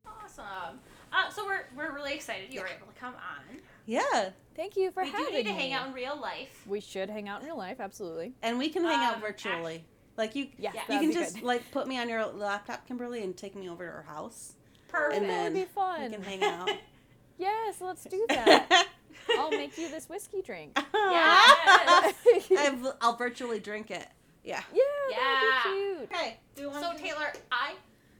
[0.06, 0.80] Awesome.
[1.12, 3.58] Uh, so we're we're really excited you were able to come on.
[3.86, 4.30] Yeah.
[4.56, 5.30] Thank you for we having me.
[5.30, 5.60] We do need to me.
[5.60, 6.64] hang out in real life.
[6.66, 8.34] We should hang out in real life, absolutely.
[8.42, 9.84] And we can hang out Um, virtually.
[10.20, 11.44] Like you, Yes, you can just good.
[11.44, 14.52] like put me on your laptop, Kimberly, and take me over to her house.
[14.88, 15.22] Perfect.
[15.22, 16.02] And that would be fun.
[16.02, 16.70] We can hang out.
[17.38, 18.86] Yes, let's do that.
[19.38, 20.78] I'll make you this whiskey drink.
[20.94, 22.14] Yes.
[22.58, 24.06] I've, I'll virtually drink it.
[24.44, 24.60] Yeah.
[24.74, 25.16] Yeah, Yeah.
[25.16, 26.12] that'd be cute.
[26.12, 26.36] Okay.
[26.54, 27.70] Do you want So to Taylor, I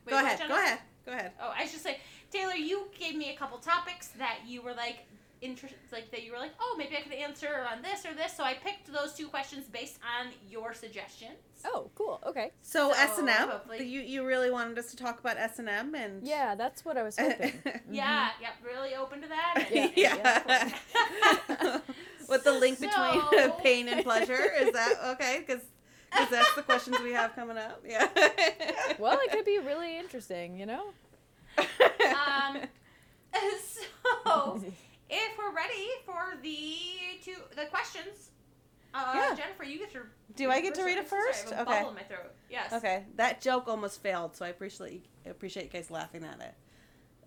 [0.07, 0.49] wait, Go what, ahead.
[0.49, 0.79] Go ahead.
[1.05, 1.33] Go ahead.
[1.43, 1.99] Oh, I should say,
[2.31, 5.01] Taylor, you gave me a couple topics that you were like
[5.43, 8.37] interest, like that you were like, oh, maybe I could answer on this or this.
[8.37, 11.39] So I picked those two questions based on your suggestions.
[11.65, 12.21] Oh, cool.
[12.27, 12.53] Okay.
[12.63, 13.49] So, So, S and M.
[13.49, 16.85] hopefully- You you really wanted us to talk about S and M and Yeah, that's
[16.85, 17.53] what I was hoping.
[17.91, 19.55] Yeah, yeah, really open to that.
[19.57, 19.99] And, Mm-hmm.
[19.99, 20.71] Yeah.
[21.49, 21.79] yeah.
[22.29, 25.43] With the link between So- pain and pleasure, is that okay?
[25.47, 25.63] because
[26.11, 27.83] Because that's the questions we have coming up.
[27.87, 28.07] Yeah.
[28.99, 30.93] well, it could be really interesting, you know?
[31.59, 32.63] um,
[34.25, 34.63] so
[35.11, 36.75] if we're ready for the
[37.23, 38.31] two the questions,
[38.95, 39.35] uh, Yeah.
[39.37, 40.01] Jennifer, you get to.
[40.37, 41.51] Do I get to read it I'm sorry, I first?
[41.51, 41.79] have a Okay.
[41.81, 42.33] bubble in my throat.
[42.49, 42.73] Yes.
[42.73, 46.55] Okay, that joke almost failed, so I appreciate appreciate you guys laughing at it.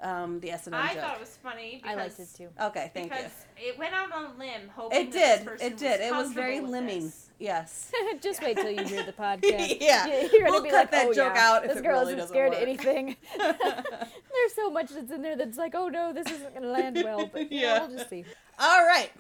[0.02, 1.04] Um, the S and M I joke.
[1.04, 1.82] thought it was funny.
[1.86, 2.50] I liked it too.
[2.60, 3.18] Okay, thank you.
[3.18, 5.48] because it went out on a limb, hoping It that this did.
[5.48, 6.02] person It did.
[6.02, 7.02] It was very with limbing.
[7.04, 7.23] this.
[7.40, 7.92] Yes.
[8.22, 9.78] Just wait till you hear the podcast.
[9.82, 10.06] Yeah.
[10.08, 12.00] You- You're gonna We'll be cut like, that oh, joke yeah, out if This girl
[12.02, 13.16] really isn't scared work." of anything.
[13.38, 17.30] There's so much that's in there that's like, oh no, this isn't gonna land well.
[17.32, 17.88] But yeah, Yeah.
[17.88, 18.26] we'll just see.
[18.60, 19.12] All right.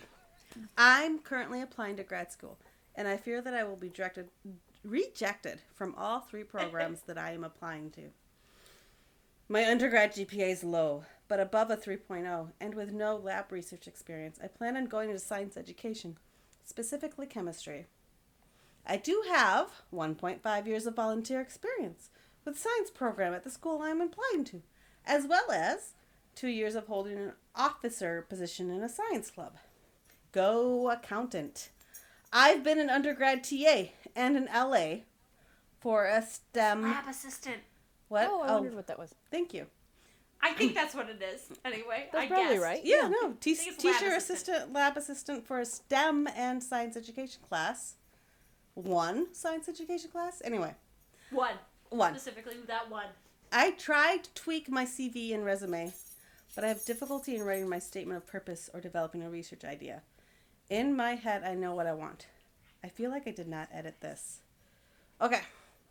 [0.78, 2.58] I'm currently applying to grad school,
[2.96, 4.30] and I fear that I will be directed,
[4.84, 8.02] rejected from all three programs that I am applying to.
[9.50, 14.40] My undergrad GPA is low, but above a 3.0, and with no lab research experience,
[14.44, 16.18] I plan on going into science education,
[16.64, 17.88] specifically chemistry.
[18.86, 22.10] I do have 1.5 years of volunteer experience
[22.46, 24.62] with science program at the school I'm applying to,
[25.06, 25.94] as well as
[26.36, 29.58] two years of holding an officer position in a science club.
[30.32, 31.70] Go accountant.
[32.32, 35.02] I've been an undergrad TA and an LA
[35.80, 36.82] for a STEM.
[36.82, 37.58] Lab assistant.
[38.10, 38.28] What?
[38.30, 38.54] Oh, I oh.
[38.56, 39.14] wondered what that was.
[39.32, 39.68] Thank you.
[40.42, 41.48] I think that's what it is.
[41.64, 42.64] Anyway, That's I probably guessed.
[42.64, 42.82] right.
[42.84, 43.34] Yeah, no.
[43.40, 44.58] Te- I think it's lab teacher assistant.
[44.58, 47.96] assistant, lab assistant for a STEM and science education class.
[48.76, 50.42] One science education class.
[50.44, 50.74] Anyway,
[51.32, 51.56] One.
[51.90, 52.14] One.
[52.14, 53.06] Specifically, that one.
[53.52, 55.94] I tried to tweak my CV and resume,
[56.56, 60.02] but I have difficulty in writing my statement of purpose or developing a research idea.
[60.70, 62.26] In my head, I know what I want.
[62.84, 64.40] I feel like I did not edit this.
[65.22, 65.42] Okay.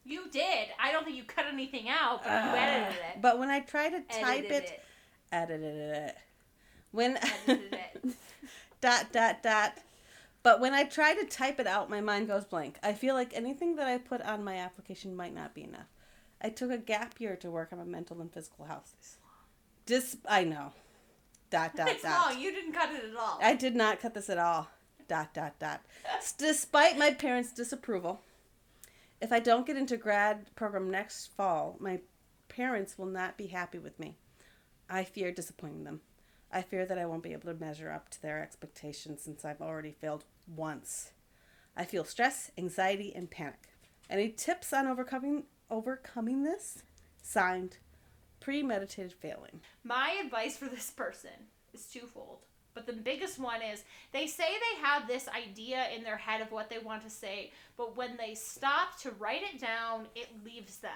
[0.05, 0.69] You did.
[0.81, 2.55] I don't think you cut anything out, but you ah.
[2.57, 3.23] edited it.
[3.23, 4.83] But when I try to type Edited it, it.
[5.31, 6.17] edited it.
[6.91, 7.17] When
[7.47, 8.15] Edited it.
[8.81, 9.79] dot dot dot.
[10.43, 12.79] But when I try to type it out, my mind goes blank.
[12.83, 15.87] I feel like anything that I put on my application might not be enough.
[16.41, 18.95] I took a gap year to work on my mental and physical health.
[19.87, 20.73] Dis I know.
[21.51, 22.33] Dot dot it's dot.
[22.33, 22.41] long.
[22.41, 23.39] You didn't cut it at all.
[23.41, 24.69] I did not cut this at all.
[25.07, 25.83] Dot dot dot.
[26.39, 28.23] Despite my parents' disapproval,
[29.21, 32.01] if I don't get into grad program next fall, my
[32.49, 34.17] parents will not be happy with me.
[34.89, 36.01] I fear disappointing them.
[36.53, 39.63] I fear that I won't be able to measure up to their expectations since I've
[39.63, 40.25] already failed
[40.55, 41.13] once.
[41.77, 43.69] I feel stress, anxiety, and panic.
[44.11, 46.83] Any tips on overcoming overcoming this?
[47.23, 47.79] Signed,
[48.41, 49.61] premeditated failing.
[49.83, 51.31] My advice for this person
[51.73, 52.41] is twofold.
[52.75, 56.53] But the biggest one is they say they have this idea in their head of
[56.53, 60.79] what they want to say, but when they stop to write it down, it leaves
[60.79, 60.91] them.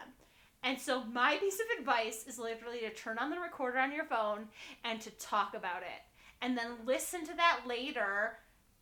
[0.67, 4.05] And so my piece of advice is literally to turn on the recorder on your
[4.05, 4.49] phone
[4.85, 6.03] and to talk about it.
[6.43, 8.33] And then listen to that later,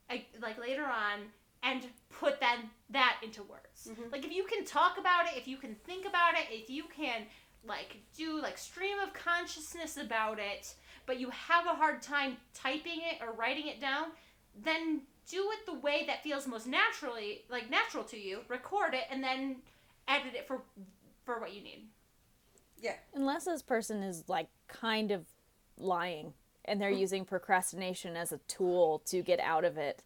[0.08, 1.20] like later on,
[1.62, 1.86] and
[2.18, 3.88] put that that into words.
[3.90, 4.12] Mm-hmm.
[4.12, 6.84] Like if you can talk about it, if you can think about it, if you
[6.84, 7.22] can
[7.66, 10.74] like do like stream of consciousness about it,
[11.04, 14.06] but you have a hard time typing it or writing it down,
[14.62, 18.40] then do it the way that feels most naturally like natural to you.
[18.48, 19.56] Record it and then
[20.08, 20.62] edit it for
[21.24, 21.86] for what you need.
[22.80, 22.96] Yeah.
[23.14, 25.26] Unless this person is like kind of
[25.78, 27.00] lying and they're mm-hmm.
[27.00, 30.02] using procrastination as a tool to get out of it.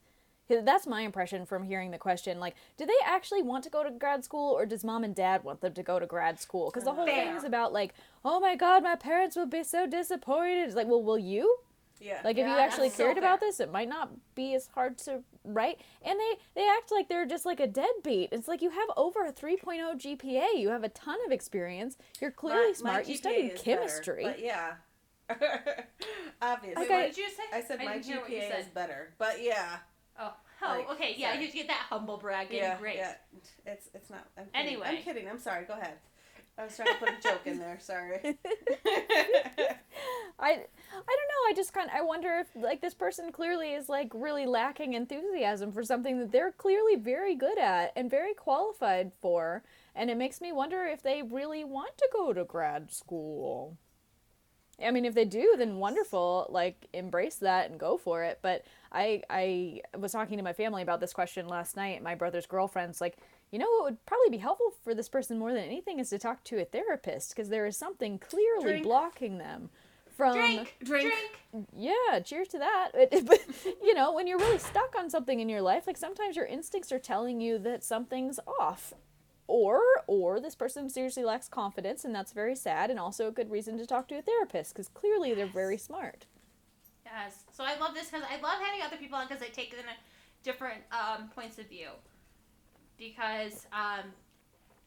[0.48, 2.40] That's my impression from hearing the question.
[2.40, 5.44] Like, do they actually want to go to grad school or does mom and dad
[5.44, 6.70] want them to go to grad school?
[6.70, 7.92] Because the whole thing is about, like,
[8.24, 10.64] oh my god, my parents will be so disappointed.
[10.66, 11.58] It's like, well, will you?
[12.00, 12.20] Yeah.
[12.24, 14.98] Like, if you actually that's so cared about this, it might not be as hard
[14.98, 15.80] to write.
[16.02, 18.30] And they, they act like they're just like a deadbeat.
[18.32, 19.60] It's like you have over a 3.0
[20.00, 20.58] GPA.
[20.58, 21.96] You have a ton of experience.
[22.20, 23.08] You're clearly My- my smart.
[23.08, 24.24] you studied chemistry.
[24.24, 24.72] Better, but yeah.
[26.42, 26.82] Obviously.
[26.82, 27.42] Wait, what did you say?
[27.52, 29.12] I said I my didn't hear what you GPA is better.
[29.18, 29.76] But yeah.
[30.20, 30.32] Oh,
[30.62, 31.46] oh, Like, okay, yeah, sorry.
[31.46, 32.48] you get that humble brag.
[32.50, 32.96] Yeah, great.
[32.96, 33.14] yeah.
[33.66, 34.60] It's it's not I'm kidding.
[34.66, 34.86] Anyway.
[34.88, 35.28] I'm kidding.
[35.28, 35.64] I'm sorry.
[35.64, 35.94] Go ahead.
[36.58, 37.78] I was trying to put a joke in there.
[37.80, 38.18] Sorry.
[40.40, 41.48] I I don't know.
[41.48, 44.94] I just kind of I wonder if like this person clearly is like really lacking
[44.94, 49.62] enthusiasm for something that they're clearly very good at and very qualified for,
[49.94, 53.76] and it makes me wonder if they really want to go to grad school.
[54.80, 56.46] I mean, if they do, then wonderful.
[56.50, 58.38] Like, embrace that and go for it.
[58.42, 62.02] But I, I was talking to my family about this question last night.
[62.02, 63.18] My brother's girlfriend's like,
[63.50, 66.18] you know, what would probably be helpful for this person more than anything is to
[66.18, 68.84] talk to a therapist because there is something clearly Drink.
[68.84, 69.70] blocking them
[70.16, 71.14] from Drink, drink.
[71.76, 72.90] yeah, cheers to that.
[72.92, 73.40] But, but
[73.82, 76.92] you know, when you're really stuck on something in your life, like sometimes your instincts
[76.92, 78.92] are telling you that something's off.
[79.46, 83.50] Or or this person seriously lacks confidence and that's very sad and also a good
[83.50, 86.26] reason to talk to a therapist because clearly they're very smart.
[87.06, 87.44] Yes.
[87.52, 89.78] So I love this because I love having other people on because they take in
[89.78, 89.96] a
[90.42, 91.88] different um, points of view.
[92.98, 94.04] Because, um,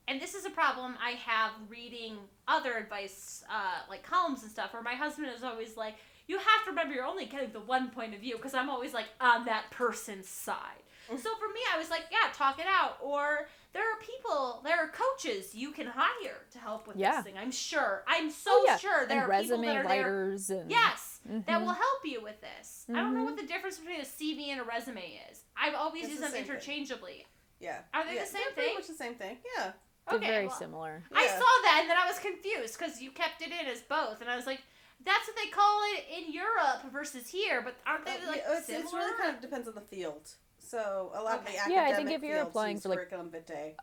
[0.07, 4.74] and this is a problem I have reading other advice, uh, like columns and stuff,
[4.74, 5.95] where my husband is always like,
[6.28, 8.93] you have to remember you're only getting the one point of view because I'm always
[8.93, 10.84] like on that person's side.
[11.09, 12.97] so for me, I was like, yeah, talk it out.
[13.01, 17.16] Or there are people, there are coaches you can hire to help with Yeah.
[17.18, 17.38] this thing.
[17.38, 18.03] I'm sure.
[18.07, 18.78] I'm so Oh, yeah.
[18.78, 20.03] sure there And are people resume that are there.
[20.03, 21.62] writers and- Yes, that Mhm.
[21.66, 22.86] will help you with this.
[22.89, 25.43] I don't know what the difference between a CV and a resume is.
[25.57, 27.14] I've always It's used the them interchangeably.
[27.18, 27.26] thing.
[27.62, 27.66] Interchangeably.
[27.93, 27.99] Yeah.
[27.99, 28.76] Are they Yeah, the same they're pretty thing?
[28.78, 29.38] much the same thing.
[29.57, 29.72] Yeah.
[30.07, 31.03] They're Okay, very well, similar.
[31.14, 34.20] I saw that and then I was confused because you kept it in as both,
[34.22, 34.62] and I was like,
[35.05, 38.57] "That's what they call it in Europe versus here." But aren't they Uh, like yeah,
[38.57, 38.84] it's, similar?
[38.84, 40.28] it's really kind of depends on the field.
[40.57, 41.59] So a lot of the Okay.
[41.59, 43.76] academic Yeah, I think if you're fields applying for, like- curriculum vitae.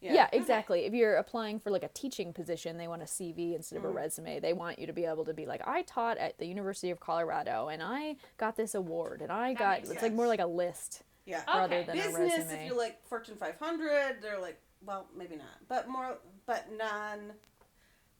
[0.00, 0.84] Yeah, exactly.
[0.84, 3.88] If you're applying for like a teaching position, they want a CV instead of a
[3.88, 3.94] Mhm.
[3.96, 4.40] resume.
[4.40, 7.00] They want you to be able to be like, I taught at the University of
[7.00, 9.78] Colorado and I got this award and I got.
[9.78, 11.02] makes It's like more like a list.
[11.26, 11.42] Yeah.
[11.46, 12.60] Rather than a Business, resume.
[12.62, 17.32] if you're like Fortune 500, they're like, well, maybe not, but more, but non,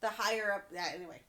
[0.01, 0.65] the higher up.
[0.73, 0.89] Yeah.
[0.95, 1.21] Anyway,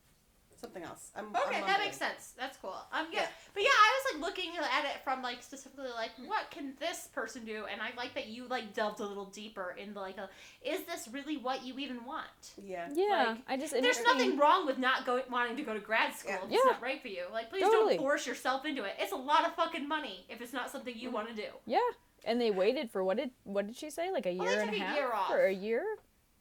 [0.59, 1.11] something else.
[1.15, 1.79] I'm, Okay, I'm that mumbling.
[1.87, 2.33] makes sense.
[2.37, 2.75] That's cool.
[2.91, 3.21] Um, yeah.
[3.21, 3.27] Yeah.
[3.53, 7.07] but yeah, I was like looking at it from like specifically like what can this
[7.13, 10.29] person do, and I like that you like delved a little deeper into like, a,
[10.63, 12.27] is this really what you even want?
[12.61, 12.89] Yeah.
[12.93, 13.73] Yeah, Like, I just.
[13.73, 16.71] There's nothing wrong with not going wanting to go to grad school if it's Yeah.
[16.71, 17.23] not right for you.
[17.31, 17.95] Like, please Totally.
[17.95, 18.93] don't force yourself into it.
[18.99, 21.47] It's a lot of fucking money if it's not something you want to do.
[21.65, 21.79] Yeah,
[22.25, 24.11] and they waited for what did what did she say?
[24.11, 25.31] Like a year Well, they and a took a half year off.
[25.31, 25.83] or a year?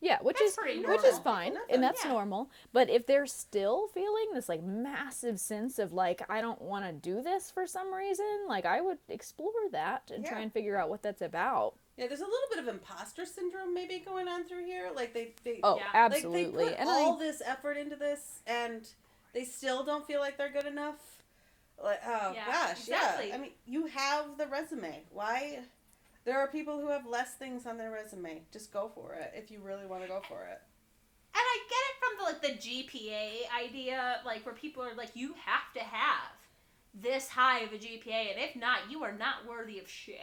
[0.00, 2.12] Yeah, which That's is pretty which is fine, Nothing, and that's yeah.
[2.12, 2.50] normal.
[2.72, 6.92] But if they're still feeling this like massive sense of like I don't want to
[6.92, 10.90] do this for some reason, like I would explore that and try and figure out
[10.90, 11.74] what that's about.
[11.96, 14.90] Yeah, there's a little bit of imposter syndrome maybe going on through here.
[14.94, 16.64] Like they, they Oh, like absolutely.
[16.66, 18.86] they put And all I- this effort into this, and
[19.32, 20.96] they still don't feel like they're good enough.
[21.82, 23.28] Like, oh Yeah, gosh, exactly.
[23.30, 23.34] yeah.
[23.34, 25.04] I mean, you have the resume.
[25.10, 25.60] Why?
[26.26, 28.42] There are people who have less things on their resume.
[28.52, 30.60] Just go for it if you really want to go for it.
[31.32, 35.10] And I get it from the like the GPA idea, like where people are like,
[35.14, 36.32] you have to have
[36.92, 40.18] this high of a GPA, and if not, you are not worthy of shit.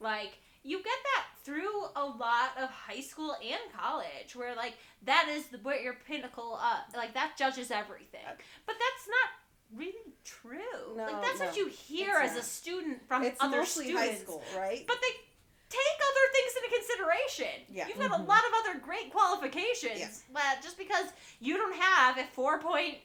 [0.00, 4.74] Like you get that through a lot of high school and college, where like
[5.04, 8.26] that is the, where your pinnacle up, like that judges everything.
[8.66, 10.96] But that's not really true.
[10.96, 14.08] No, like that's what you hear as a student from It's other mostly students.
[14.08, 14.84] high school, right?
[14.86, 15.25] But they
[15.68, 17.66] take other things into consideration.
[17.68, 17.88] Yeah.
[17.88, 18.20] You've got Mhm.
[18.20, 19.98] a lot of other great qualifications.
[19.98, 20.08] Yeah.
[20.32, 21.06] But just because
[21.40, 22.98] you don't have a four point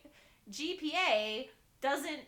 [0.50, 1.50] GPA
[1.82, 2.22] doesn't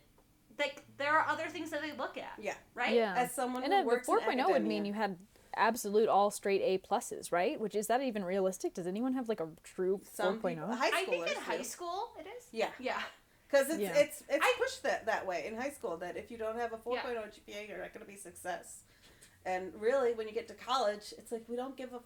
[0.59, 2.33] like there are other things that they look at.
[2.37, 2.55] Yeah.
[2.75, 2.93] Right?
[2.93, 3.15] Yeah.
[3.17, 5.17] As someone and who a works in 4.0 would mean you had
[5.55, 7.59] absolute all straight A pluses, right?
[7.59, 8.73] Which is that even realistic?
[8.73, 10.09] Does anyone have like a true oh?
[10.13, 10.49] Some 4.0?
[10.55, 11.63] people- high I think in high do.
[11.63, 12.47] school it is.
[12.51, 12.69] Yeah.
[12.79, 13.01] Yeah.
[13.49, 13.93] Because it's Yeah.
[13.95, 16.77] it's it's pushed that that way in high school that if you don't have a
[16.77, 18.81] 4.0 GPA, you're not going to be success.
[19.45, 21.99] And really, when you get to college, it's like we don't give a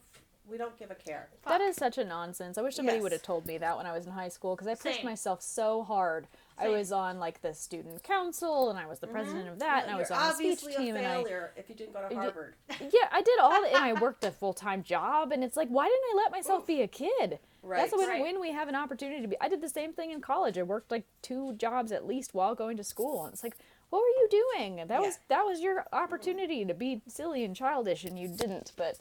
[0.49, 1.27] we don't give a care.
[1.45, 2.57] That is such a nonsense.
[2.57, 3.03] I wish somebody Yes.
[3.03, 5.05] would have told me that when I was in high school because I pushed Same.
[5.05, 6.27] myself so hard.
[6.57, 9.53] I was on like the student council and I was the president mm-hmm.
[9.53, 11.51] of that and I was You're on the speech obviously team a and I failure
[11.55, 12.55] if you didn't go to did- Harvard.
[12.79, 15.67] yeah, I did all that, and I worked a full time job, and it's like,
[15.67, 17.39] why didn't I let myself be a kid?
[17.69, 17.91] That's Right.
[17.91, 18.21] when Right.
[18.21, 19.35] when we have an opportunity to be.
[19.41, 20.57] I did the same thing in college.
[20.57, 23.57] I worked like two jobs at least while going to school, and it's like,
[23.89, 24.88] what were you doing?
[24.88, 28.71] That was that was your opportunity to be silly and childish, and you didn't.
[28.75, 28.97] But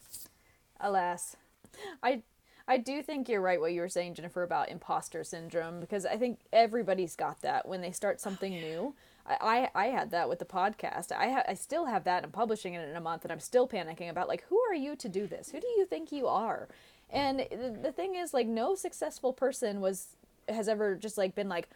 [0.81, 1.37] alas,
[2.03, 2.23] I.
[2.69, 6.17] I do think you're right what you were saying, Jennifer, about imposter syndrome because I
[6.17, 8.93] think everybody's got that when they start something new.
[9.25, 11.13] I, I, I had that with the podcast.
[11.13, 12.25] I ha- I still have that.
[12.25, 14.97] I'm publishing it in a month, and I'm still panicking about like who are you
[14.97, 15.51] to do this?
[15.51, 16.67] Who do you think you are?
[17.11, 20.09] And the, the thing is, like, no successful person was
[20.49, 21.69] has ever just like been like,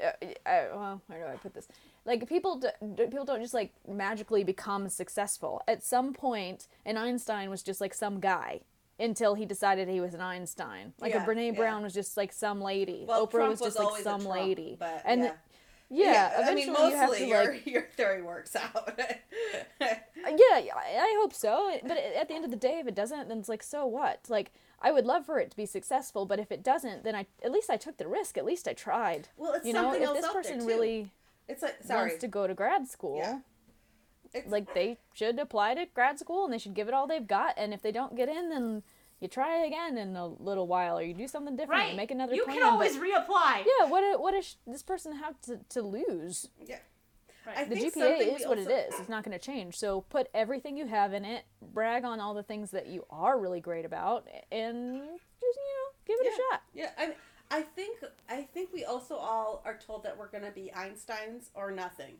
[0.00, 0.12] uh,
[0.46, 1.68] uh, well, where do I put this?
[2.04, 5.62] Like people, d- d- people don't just like magically become successful.
[5.68, 8.60] At some point, and Einstein was just like some guy
[8.98, 10.92] until he decided he was an Einstein.
[11.00, 11.58] Like Yeah, a Brene yeah.
[11.58, 13.04] Brown was just like some lady.
[13.06, 14.78] Well, Oprah Trump was just was like some Trump, lady.
[15.04, 15.32] and yeah.
[15.90, 19.00] yeah, I mean, eventually you have to your like your theory works out.
[20.22, 21.78] Uh, yeah, I hope so.
[21.82, 24.20] But at the end of the day, if it doesn't, then it's like, so what?
[24.28, 27.24] Like, I would love for it to be successful, but if it doesn't, then I
[27.42, 28.36] at least I took the risk.
[28.36, 29.28] At least I tried.
[29.38, 31.10] Well, it's you know, something if else this person really
[31.50, 32.08] it's like sorry.
[32.10, 33.40] wants to go to grad school, Yeah.
[34.32, 37.26] It's- like they should apply to grad school and they should give it all they've
[37.26, 37.54] got.
[37.56, 38.82] And if they don't get in, then
[39.20, 41.90] you try again in a little while, or you do something different, Right.
[41.90, 42.56] you make another You plan.
[42.58, 43.64] can always but- reapply.
[43.66, 46.48] yeah, what do- what does this person have to, to lose?
[46.64, 46.78] Yeah.
[47.46, 47.58] Right.
[47.58, 49.00] I the GPA is we what also- it is.
[49.00, 49.76] It's not going to change.
[49.78, 53.38] So put everything you have in it, brag on all the things that you are
[53.38, 55.00] really great about, and
[55.40, 56.62] just you know give it a shot.
[56.74, 57.14] Yeah, I,
[57.50, 57.98] I think
[58.28, 62.14] I think we also all are told that we're going to be Einsteins or nothing,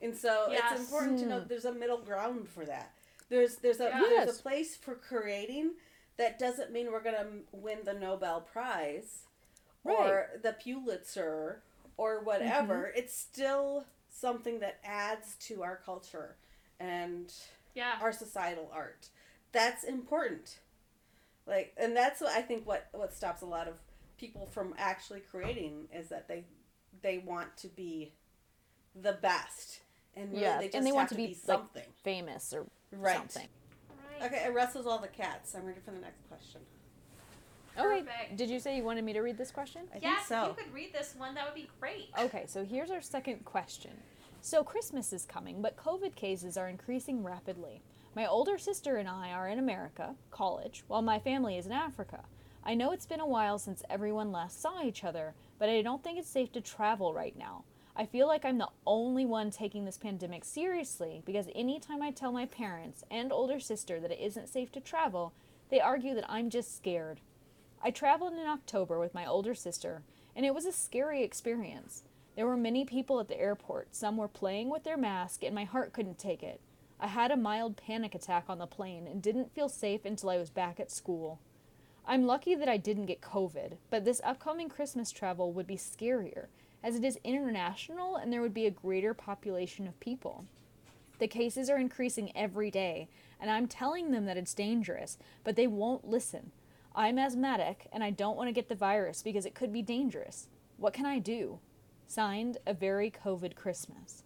[0.00, 0.72] and so Yes.
[0.72, 1.48] it's important to know Hmm.
[1.48, 2.92] there's a middle ground for that.
[3.28, 4.00] There's there's a Yeah.
[4.24, 5.74] there's a place for creating.
[6.18, 9.24] That doesn't mean we're going to win the Nobel Prize
[9.82, 11.62] or the Pulitzer
[11.96, 12.88] or whatever.
[12.88, 12.98] Mm-hmm.
[12.98, 16.36] It's still something that adds to our culture
[16.78, 17.32] and
[17.74, 17.98] Yeah.
[18.02, 19.08] our societal art.
[19.52, 20.58] That's important.
[21.46, 23.78] Like, and that's what I think what what stops a lot of
[24.22, 26.44] people from actually creating is that they
[27.02, 28.12] they want to be
[28.94, 29.80] the best,
[30.14, 31.82] and really yeah, they just and they have want to to be, be like, something.
[32.04, 33.16] famous or Right.
[33.16, 33.48] something.
[34.22, 35.54] Okay, it wrestles all the cats.
[35.56, 36.60] I'm ready for the next question.
[37.76, 38.02] Oh, okay.
[38.02, 38.36] Perfect.
[38.36, 39.82] Did you say you wanted me to read this question?
[39.88, 40.42] I think yes, so.
[40.42, 42.10] if you could read this one, that would be great.
[42.16, 43.90] Okay, so here's our second question.
[44.40, 47.82] So Christmas is coming, but COVID cases are increasing rapidly.
[48.14, 52.20] My older sister and I are in America, college, while my family is in Africa.
[52.64, 56.02] I know it's been a while since everyone last saw each other, but I don't
[56.04, 57.64] think it's safe to travel right now.
[57.96, 62.30] I feel like I'm the only one taking this pandemic seriously because anytime I tell
[62.30, 65.32] my parents and older sister that it isn't safe to travel,
[65.70, 67.20] they argue that I'm just scared.
[67.82, 70.02] I traveled in October with my older sister,
[70.36, 72.04] and it was a scary experience.
[72.36, 73.94] There were many people at the airport.
[73.94, 76.60] Some were playing with their mask, and my heart couldn't take it.
[77.00, 80.38] I had a mild panic attack on the plane and didn't feel safe until I
[80.38, 81.40] was back at school.
[82.06, 86.46] I'm lucky that I didn't get COVID, but this upcoming Christmas travel would be scarier,
[86.82, 90.44] as it is international and there would be a greater population of people.
[91.18, 93.08] The cases are increasing every day,
[93.40, 96.50] and I'm telling them that it's dangerous, but they won't listen.
[96.94, 100.48] I'm asthmatic, and I don't want to get the virus because it could be dangerous.
[100.78, 101.60] What can I do?
[102.08, 104.24] Signed, A Very COVID Christmas.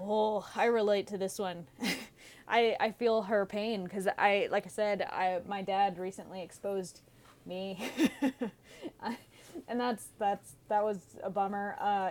[0.00, 1.66] Oh, I relate to this one.
[2.48, 7.00] I I feel her pain because I like I said I my dad recently exposed
[7.46, 7.90] me,
[9.68, 11.76] and that's that's that was a bummer.
[11.80, 12.10] Uh,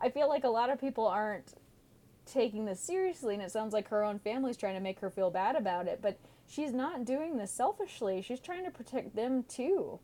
[0.00, 1.54] I feel like a lot of people aren't
[2.26, 5.30] taking this seriously, and it sounds like her own family's trying to make her feel
[5.30, 6.00] bad about it.
[6.02, 8.22] But she's not doing this selfishly.
[8.22, 9.98] She's trying to protect them too.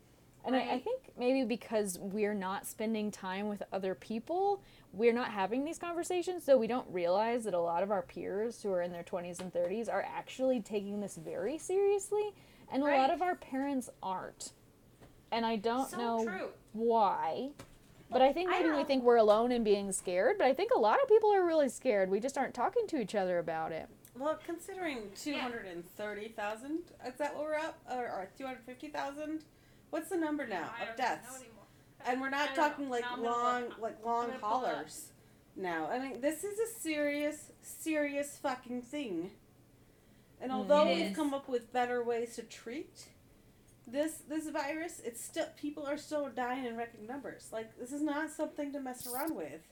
[0.47, 4.62] And I, I think maybe because we're not spending time with other people,
[4.97, 8.62] we're not having these conversations, so we don't realize that a lot of our peers
[8.62, 12.32] who are in their 20s and 30s are actually taking this very seriously,
[12.72, 14.53] and a lot of our parents aren't.
[15.32, 16.49] And I don't So know true.
[16.72, 17.51] why.
[18.11, 20.70] But I think maybe don't we think we're alone in being scared, but I think
[20.74, 22.09] a lot of people are really scared.
[22.11, 23.88] We just aren't talking to each other about it.
[24.16, 27.78] Well, considering 230,000, is that what we're up?
[27.90, 29.40] Or, or 250,000?
[29.90, 31.42] What's the number now I of don't deaths?
[32.07, 34.75] And we're not talking like Now I'm gonna long, like long gonna pull it up.
[34.75, 35.11] haulers.
[35.57, 39.31] Now, I mean, this is a serious, serious fucking thing.
[40.41, 40.55] And Mm.
[40.57, 43.09] although we've come up with better ways to treat
[43.87, 47.49] this this virus, it's still people are still dying in record numbers.
[47.53, 49.63] Like this is not something to mess around with.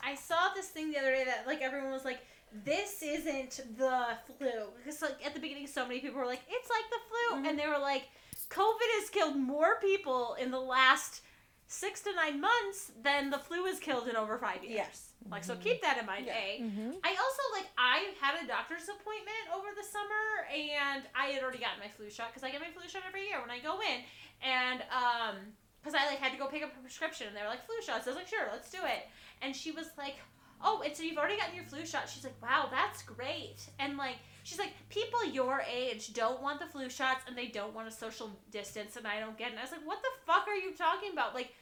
[0.00, 2.20] I saw this thing the other day that like everyone was like,
[2.52, 6.68] "This isn't the flu," because like at the beginning, so many people were like, "It's
[6.70, 8.04] like the flu," and they were like,
[8.50, 11.22] "COVID has killed more people in the last
[11.68, 15.12] six to nine months than the flu is killed in over five years." Yes.
[15.30, 16.26] Like so, keep that in mind.
[16.28, 16.62] A.
[17.04, 21.58] I also like I had a doctor's appointment over the summer, and I had already
[21.58, 23.78] gotten my flu shot because I get my flu shot every year when I go
[23.80, 24.02] in,
[24.42, 25.36] and um,
[25.80, 27.76] because I like had to go pick up a prescription, and they were like flu
[27.84, 28.06] shots.
[28.06, 29.06] I was like, sure, let's do it.
[29.42, 30.16] And she was like,
[30.62, 32.08] oh, and so you've already gotten your flu shot.
[32.08, 33.56] She's like, wow, that's great.
[33.78, 37.74] And like, she's like, people your age don't want the flu shots, and they don't
[37.74, 39.50] want a social distance, and I don't get it.
[39.52, 41.34] And I was like, what the fuck are you talking about?
[41.34, 41.52] Like,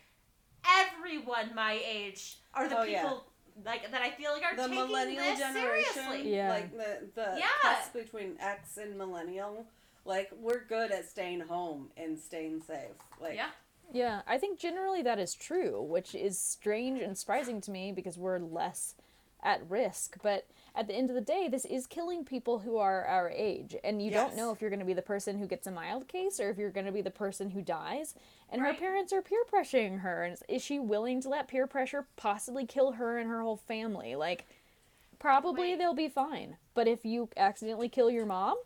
[0.67, 3.03] everyone my age are oh, the Oh, yeah.
[3.03, 3.25] people.
[3.65, 6.35] Like that, I feel like are the taking millennial this generation, seriously.
[6.35, 6.51] Yeah.
[6.51, 7.47] like the the Yeah.
[7.63, 9.67] cusp between X and millennial,
[10.05, 12.93] like we're good at staying home and staying safe.
[13.19, 13.49] Like Yeah.
[13.93, 18.19] Yeah, I think generally that is true, which is strange and surprising to me because
[18.19, 18.95] we're less
[19.43, 20.17] at risk.
[20.23, 23.77] But at the end of the day, this is killing people who are our age.
[23.83, 26.09] And you don't know if you're going to be the person who gets a mild
[26.09, 28.15] case or if you're going to be the person who dies.
[28.51, 30.25] And her parents are peer pressuring her.
[30.25, 34.15] And is she willing to let peer pressure possibly kill her and her whole family?
[34.17, 34.47] Like,
[35.19, 35.79] probably Wait.
[35.79, 36.57] they'll be fine.
[36.75, 38.57] But if you accidentally kill your mom,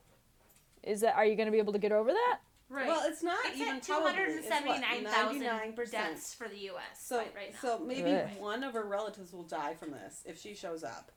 [0.82, 2.38] is that are you going to be able to get over that?
[2.70, 2.86] Right.
[2.86, 5.90] Well, it's not it's even at two hundred and seventy nine thousand 99%.
[5.90, 7.04] deaths for the U.S.
[7.04, 7.58] So right, right now.
[7.60, 8.28] so maybe Ugh.
[8.38, 11.10] one of her relatives will die from this if she shows up,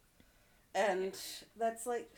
[0.74, 1.16] and
[1.58, 2.12] that's like,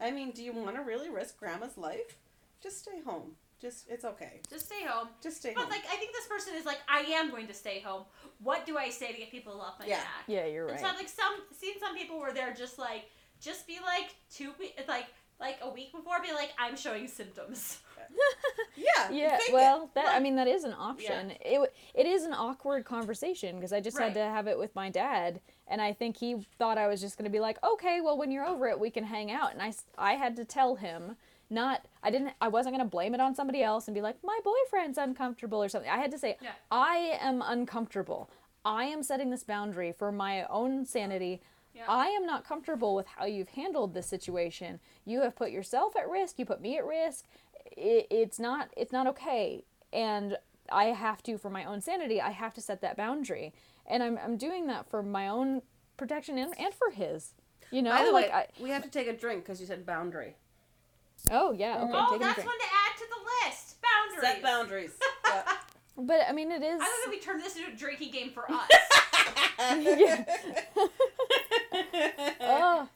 [0.00, 2.16] I mean, do you want to really risk Grandma's life?
[2.60, 3.32] Just stay home.
[3.60, 4.40] Just it's okay.
[4.50, 5.08] Just stay home.
[5.22, 5.70] Just stay But home.
[5.70, 8.02] like, I think this person is like, I am going to stay home.
[8.42, 9.98] What do I say to get people off my Yeah.
[9.98, 10.24] back?
[10.26, 10.74] Yeah, you're right.
[10.74, 10.90] And right.
[10.90, 13.04] so I've like some seen some people where they're just like,
[13.40, 15.06] just be like two we- like
[15.40, 17.78] like a week before, be like, I'm showing symptoms.
[18.76, 19.10] yeah.
[19.10, 19.54] Yeah, fake it.
[19.54, 21.30] well, that I mean that is an option.
[21.40, 24.06] It w- it is an awkward conversation because I just Right.
[24.06, 27.16] had to have it with my dad, and I think he thought I was just
[27.16, 29.62] going to be like, okay, well, when you're over it, we can hang out, and
[29.62, 31.16] I I had to tell him.
[31.50, 34.38] Not, I didn't, I wasn't gonna blame it on somebody else and be like, my
[34.42, 35.90] boyfriend's uncomfortable or something.
[35.90, 36.52] I had to say, Yeah.
[36.70, 38.30] I am uncomfortable.
[38.64, 41.42] I am setting this boundary for my own sanity.
[41.74, 41.84] Yeah.
[41.88, 44.78] I am not comfortable with how you've handled this situation.
[45.04, 46.38] You have put yourself at risk.
[46.38, 47.24] You put me at risk.
[47.76, 48.68] It, it's not.
[48.76, 49.64] It's not okay.
[49.92, 50.36] And
[50.70, 53.52] I have to, for my own sanity, I have to set that boundary.
[53.86, 55.62] And I'm I'm doing that for my own
[55.96, 57.32] protection and, and for his.
[57.70, 58.46] You know, By the like way, I.
[58.62, 60.36] we have to take a drink because you said boundary.
[61.30, 61.78] Oh yeah.
[61.82, 61.92] Okay.
[61.94, 62.48] oh, that's drink.
[62.48, 63.76] one to add to the list.
[63.82, 64.30] Boundaries.
[64.34, 64.90] Set boundaries.
[65.26, 65.42] Yeah.
[65.94, 66.80] But I mean, it is.
[66.80, 68.66] I love that we turned this into a drinking game for us.
[69.78, 70.24] Yeah.
[72.40, 72.88] oh.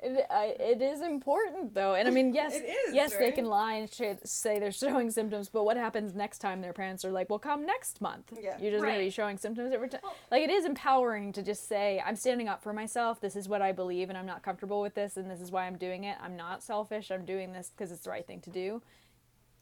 [0.00, 3.46] It, I, it is important though, and I mean, yes, It is, yes, they can
[3.46, 7.10] lie and sh- say they're showing symptoms, but what happens next time their parents are
[7.10, 8.32] like, "Well, come next month.
[8.40, 8.56] Yeah.
[8.60, 12.00] You're just gonna be showing symptoms every time." Like it is empowering to just say,
[12.06, 13.20] "I'm standing up for myself.
[13.20, 15.66] This is what I believe, and I'm not comfortable with this, and this is why
[15.66, 16.16] I'm doing it.
[16.22, 17.10] I'm not selfish.
[17.10, 18.80] I'm doing this because it's the right thing to do."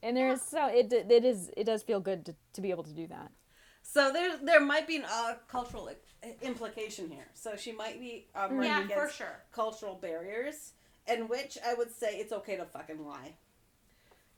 [0.02, 2.92] And there's so it it is it does feel good to, to be able to
[2.92, 3.30] do that.
[3.96, 5.88] So there, there might be an uh, cultural
[6.42, 7.28] implication here.
[7.32, 9.42] So she might be um, running Yeah, for against sure.
[9.52, 10.72] cultural barriers,
[11.08, 13.32] in which I would say it's okay to fucking lie.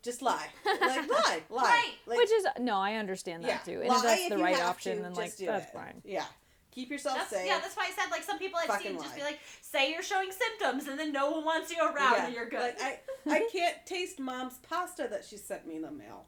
[0.00, 0.80] Just lie, like
[1.11, 1.62] lie, lie.
[1.64, 1.92] Right.
[2.06, 3.80] Like, Which is no, I understand that yeah, too.
[3.80, 5.72] And lie that's the right option, to, then like that's it.
[5.74, 6.02] fine.
[6.04, 6.24] Yeah,
[6.70, 7.48] keep yourself That's, safe.
[7.48, 10.04] yeah, that's why I said like some people I've seen just be like, say you're
[10.04, 12.61] showing symptoms, and then no one wants you around, Yeah, and you're good.
[12.80, 16.26] Like I, I can't taste mom's pasta that she sent me in the mail.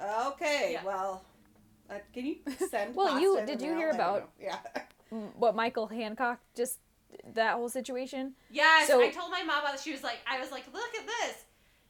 [0.00, 0.84] Okay, Yeah.
[0.84, 1.22] well,
[1.90, 2.36] uh, can you
[2.70, 2.94] send?
[2.94, 3.78] Well, you- pasta in the did you mail?
[3.78, 4.58] hear about- Yeah.
[5.36, 6.78] What Michael Hancock just
[7.34, 8.34] that whole situation?
[8.50, 9.80] Yes, So- I told my mom about it.
[9.80, 11.44] She was like, I was like, look at this.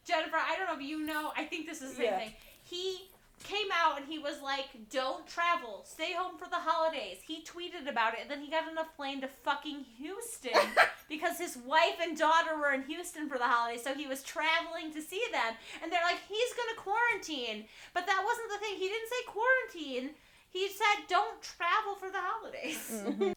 [0.05, 2.19] Jennifer, I don't know if you know, I think this is the same Yeah.
[2.19, 2.33] thing.
[2.65, 3.09] He
[3.45, 7.19] came out and he was like, don't travel, stay home for the holidays.
[7.27, 10.53] He tweeted about it and then he got on a plane to fucking Houston
[11.09, 14.93] because his wife and daughter were in Houston for the holidays, so he was traveling
[14.93, 15.55] to see them.
[15.83, 17.65] And they're like, he's gonna quarantine.
[17.95, 18.77] But that wasn't the thing.
[18.79, 20.15] He didn't say quarantine.
[20.51, 23.03] He said, don't travel for the holidays.
[23.19, 23.35] Th-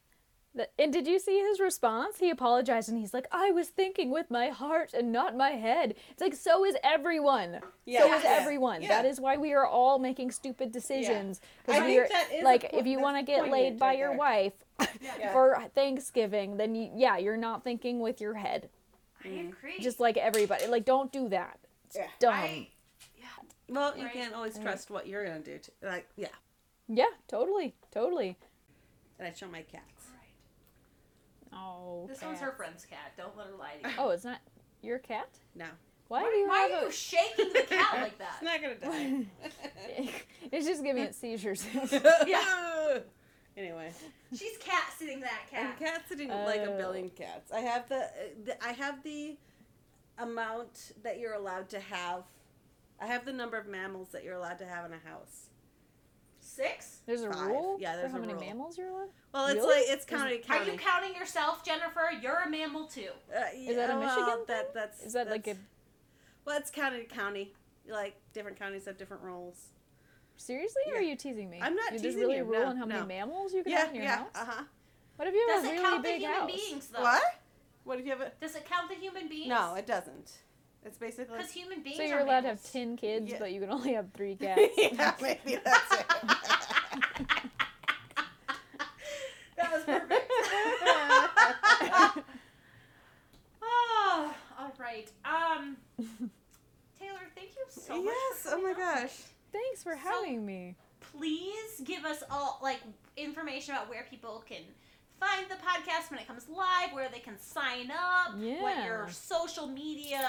[0.80, 2.18] And did you see his response?
[2.20, 5.96] He apologized and he's like, I was thinking with my heart and not my head.
[6.12, 7.60] It's like, so is everyone.
[7.86, 8.02] Yeah.
[8.02, 8.30] so is Yeah.
[8.40, 8.82] everyone.
[8.82, 8.88] Yeah.
[8.90, 11.42] That is why we are all making stupid decisions.
[11.68, 14.10] I we think are, that is like, if you want to get laid by your
[14.10, 14.18] there.
[14.18, 14.54] wife
[15.02, 15.34] Yeah.
[15.34, 18.70] for Thanksgiving, then you, yeah, you're not thinking with your head.
[19.24, 19.48] I mm-hmm.
[19.50, 19.80] agree.
[19.80, 20.68] Just like everybody.
[20.68, 21.60] Like, don't do that.
[21.88, 22.08] It's Yeah.
[22.20, 22.34] dumb.
[22.34, 22.70] I-
[23.68, 25.58] Well, you can't always trust what you're gonna do.
[25.58, 26.28] To, like, yeah.
[26.88, 27.74] yeah, totally.
[27.92, 28.38] Totally.
[29.18, 29.95] And I show my cats.
[31.56, 33.14] Oh, This one's her friend's cat.
[33.18, 33.96] Don't let her lie to you.
[33.98, 34.40] Oh, it's not
[34.82, 35.30] your cat?
[35.56, 35.66] No.
[36.08, 36.86] Why, Why, do you why have are a...
[36.86, 38.42] you shaking the cat like that?
[38.42, 39.26] It's not gonna die.
[40.52, 41.66] it's just giving it seizures.
[42.28, 43.00] Yeah.
[43.58, 43.90] Anyway,
[44.36, 45.80] She's cat sitting that I'm cat.
[45.80, 46.78] cat sitting like a Oh.
[46.78, 47.52] billion cats.
[47.54, 48.10] I have the,
[48.44, 49.38] the I have the
[50.18, 52.24] amount that you're allowed to have.
[53.00, 55.50] I have the number of mammals that you're allowed to have in a house.
[56.56, 57.00] Six?
[57.06, 57.48] There's a Five.
[57.48, 58.44] rule Yeah, there's for how a many rule.
[58.44, 59.10] mammals you're allowed?
[59.34, 59.76] Well, it's Really?
[59.82, 60.72] like it's county Are county.
[60.72, 62.12] you counting yourself, Jennifer?
[62.22, 63.10] You're a mammal too.
[63.30, 64.46] Uh, Is that a yeah, Michigan well, thing?
[64.48, 65.66] That that's Is that like a that's-
[66.46, 67.54] Well, it's county to county.
[67.90, 69.66] Like different counties have different rules.
[70.38, 70.82] seriously?
[70.88, 71.10] Or are Yeah.
[71.10, 71.60] you teasing me?
[71.62, 73.06] I'm not There's teasing really you, a rule no, on how many no.
[73.06, 74.28] mammals you can Yeah, have in your yeah, house.
[74.36, 74.64] uh huh.
[75.18, 76.52] What if you have Does a it really count the big human house?
[76.52, 77.02] beings though?
[77.02, 77.24] What?
[77.84, 78.32] What if you have a?
[78.42, 79.48] Does it count the human beings?
[79.50, 80.32] No, it doesn't.
[80.86, 81.38] It's basically.
[81.38, 82.72] Because human beings So are you're allowed to have mammals.
[82.72, 83.40] ten kids, Yeah.
[83.40, 84.62] but you can only have three cats.
[84.78, 86.06] yeah, maybe that's it.
[89.58, 90.30] That was perfect.
[93.62, 95.10] oh, all right.
[95.24, 95.78] Um,
[97.00, 97.20] Taylor,
[97.96, 98.16] thank you much.
[98.44, 98.48] yes.
[98.54, 98.76] Oh my on.
[98.76, 99.18] gosh.
[99.52, 100.76] Thanks for having me.
[101.00, 102.80] Please give us all like
[103.18, 104.62] information about where people can
[105.20, 109.66] find the podcast when it comes live, where they can sign up, what your social
[109.68, 110.20] media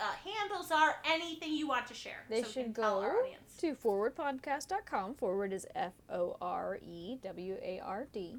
[0.00, 2.24] uh, handles are, anything you want to share.
[2.30, 3.56] They so we should can tell our go audience.
[3.58, 5.14] to forewardpodcast.com.
[5.14, 8.36] Foreward is F O R E W A R D.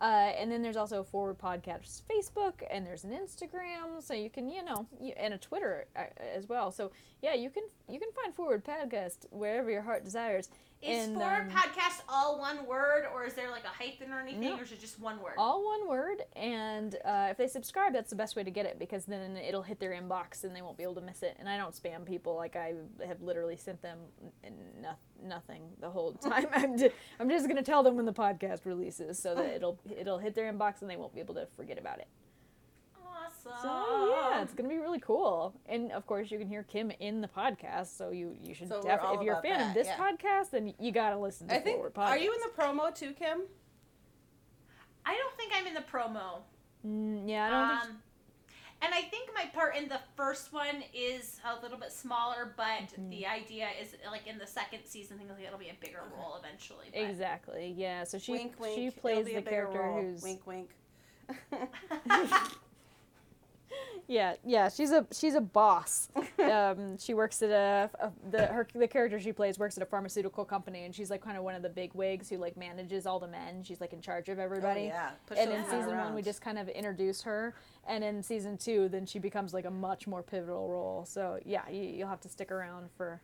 [0.00, 4.48] Uh, and then there's also Foreward Podcast Facebook, and there's an Instagram, so you can,
[4.48, 4.86] you know,
[5.16, 6.70] and a Twitter uh, as well.
[6.70, 10.50] So yeah, you can you can find Foreward Podcast wherever your heart desires.
[10.80, 14.42] Is and, um, podcast all one word, or is there like a hyphen or anything,
[14.42, 14.58] No.
[14.58, 15.32] or is it just one word?
[15.36, 18.78] all one word and uh, if they subscribe that's the best way to get it
[18.78, 21.48] because then it'll hit their inbox and they won't be able to miss it and
[21.48, 22.74] i don't spam people like i
[23.06, 23.98] have literally sent them
[24.80, 28.12] no- nothing the whole time i'm, ju- I'm just going to tell them when the
[28.12, 31.46] podcast releases so that it'll it'll hit their inbox and they won't be able to
[31.56, 32.08] forget about it
[34.38, 37.20] yeah it's going to be really cool and of course you can hear kim in
[37.20, 39.74] the podcast so you you should So we're definitely if you're a fan that, of
[39.74, 39.96] this yeah.
[39.98, 41.76] podcast then you got to listen to I think.
[41.76, 43.42] foreward podcast Are you in the promo too, Kim?
[45.06, 46.40] I don't think I'm in the promo.
[46.86, 47.98] Mm, yeah i don't think Um,
[48.80, 52.64] and I think my part in the first one is a little bit smaller, but
[52.92, 53.10] Mm-hmm.
[53.10, 56.36] the idea is like in the second season, I think it'll be a bigger role
[56.40, 56.86] eventually.
[56.94, 57.74] But Exactly.
[57.76, 58.04] Yeah.
[58.04, 58.76] So she wink, wink.
[58.76, 60.00] she plays the character role.
[60.02, 60.70] who's wink, wink.
[64.08, 66.08] yeah yeah she's a she's a boss.
[66.42, 69.86] um, she works at a, a the her the character she plays works at a
[69.86, 73.06] pharmaceutical company and she's like kind of one of the big wigs who like manages
[73.06, 73.62] all the men.
[73.62, 74.84] She's like in charge of everybody.
[74.84, 75.10] yeah.
[75.26, 77.54] Push And in season one we just kind of introduce her,
[77.86, 81.04] and in season two then she becomes like a much more pivotal role.
[81.04, 83.20] So yeah, you, you'll have to stick around for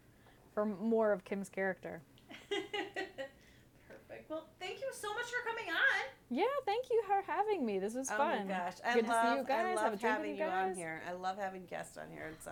[0.53, 2.03] for more of Kim's character.
[2.49, 4.31] perfect.
[4.31, 6.14] Well, thank you so much for coming on.
[6.35, 7.79] Yeah, thank you for having me.
[7.79, 8.39] This was Oh fun.
[8.43, 9.51] Oh my gosh, I Good love, to see you guys.
[9.51, 11.03] I Have love a drink with having you you on here.
[11.09, 12.51] I love having guests on here, and so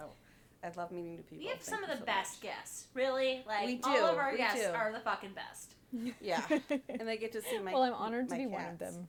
[0.62, 1.38] I love meeting new people.
[1.38, 2.86] We have Thank some of the so best guests.
[2.94, 4.70] Really, like We all of our we guests do.
[4.72, 5.74] are the fucking best.
[6.22, 6.40] Yeah,
[6.88, 7.72] and they get to see my.
[7.72, 9.08] well, I'm honored to my be one of them.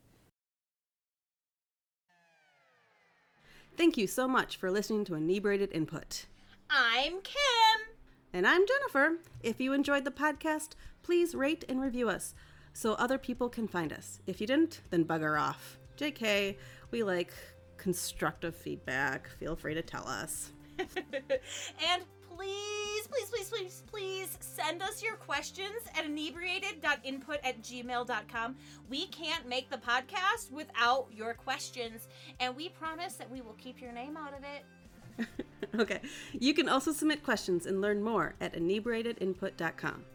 [3.78, 6.26] Thank you so much for listening to Inebriated Input.
[6.70, 7.88] I'm Kim.
[8.34, 9.18] And I'm Jennifer.
[9.42, 10.72] If you enjoyed the podcast,
[11.04, 12.34] please rate and review us
[12.74, 14.20] so other people can find us.
[14.28, 15.78] If you didn't, then bugger off.
[15.98, 16.58] JK,
[16.92, 17.34] we like
[17.78, 19.30] constructive feedback.
[19.40, 20.52] Feel free to tell us.
[20.80, 22.04] and
[22.36, 28.56] please, please, please, please, please send us your questions at inebriated.input at gmail.com.
[28.90, 32.08] We can't make the podcast without your questions,
[32.40, 35.28] and we promise that we will keep your name out of it.
[35.80, 36.02] okay.
[36.34, 40.06] You can also submit questions and learn more at inebriatedinput.com.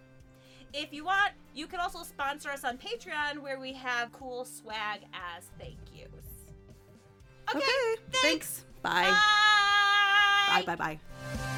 [0.73, 5.01] If you want, you can also sponsor us on Patreon where we have cool swag
[5.13, 6.09] as thank yous.
[7.55, 8.65] Okay, thanks.
[8.83, 9.17] Bye.
[10.49, 11.55] Bye bye bye.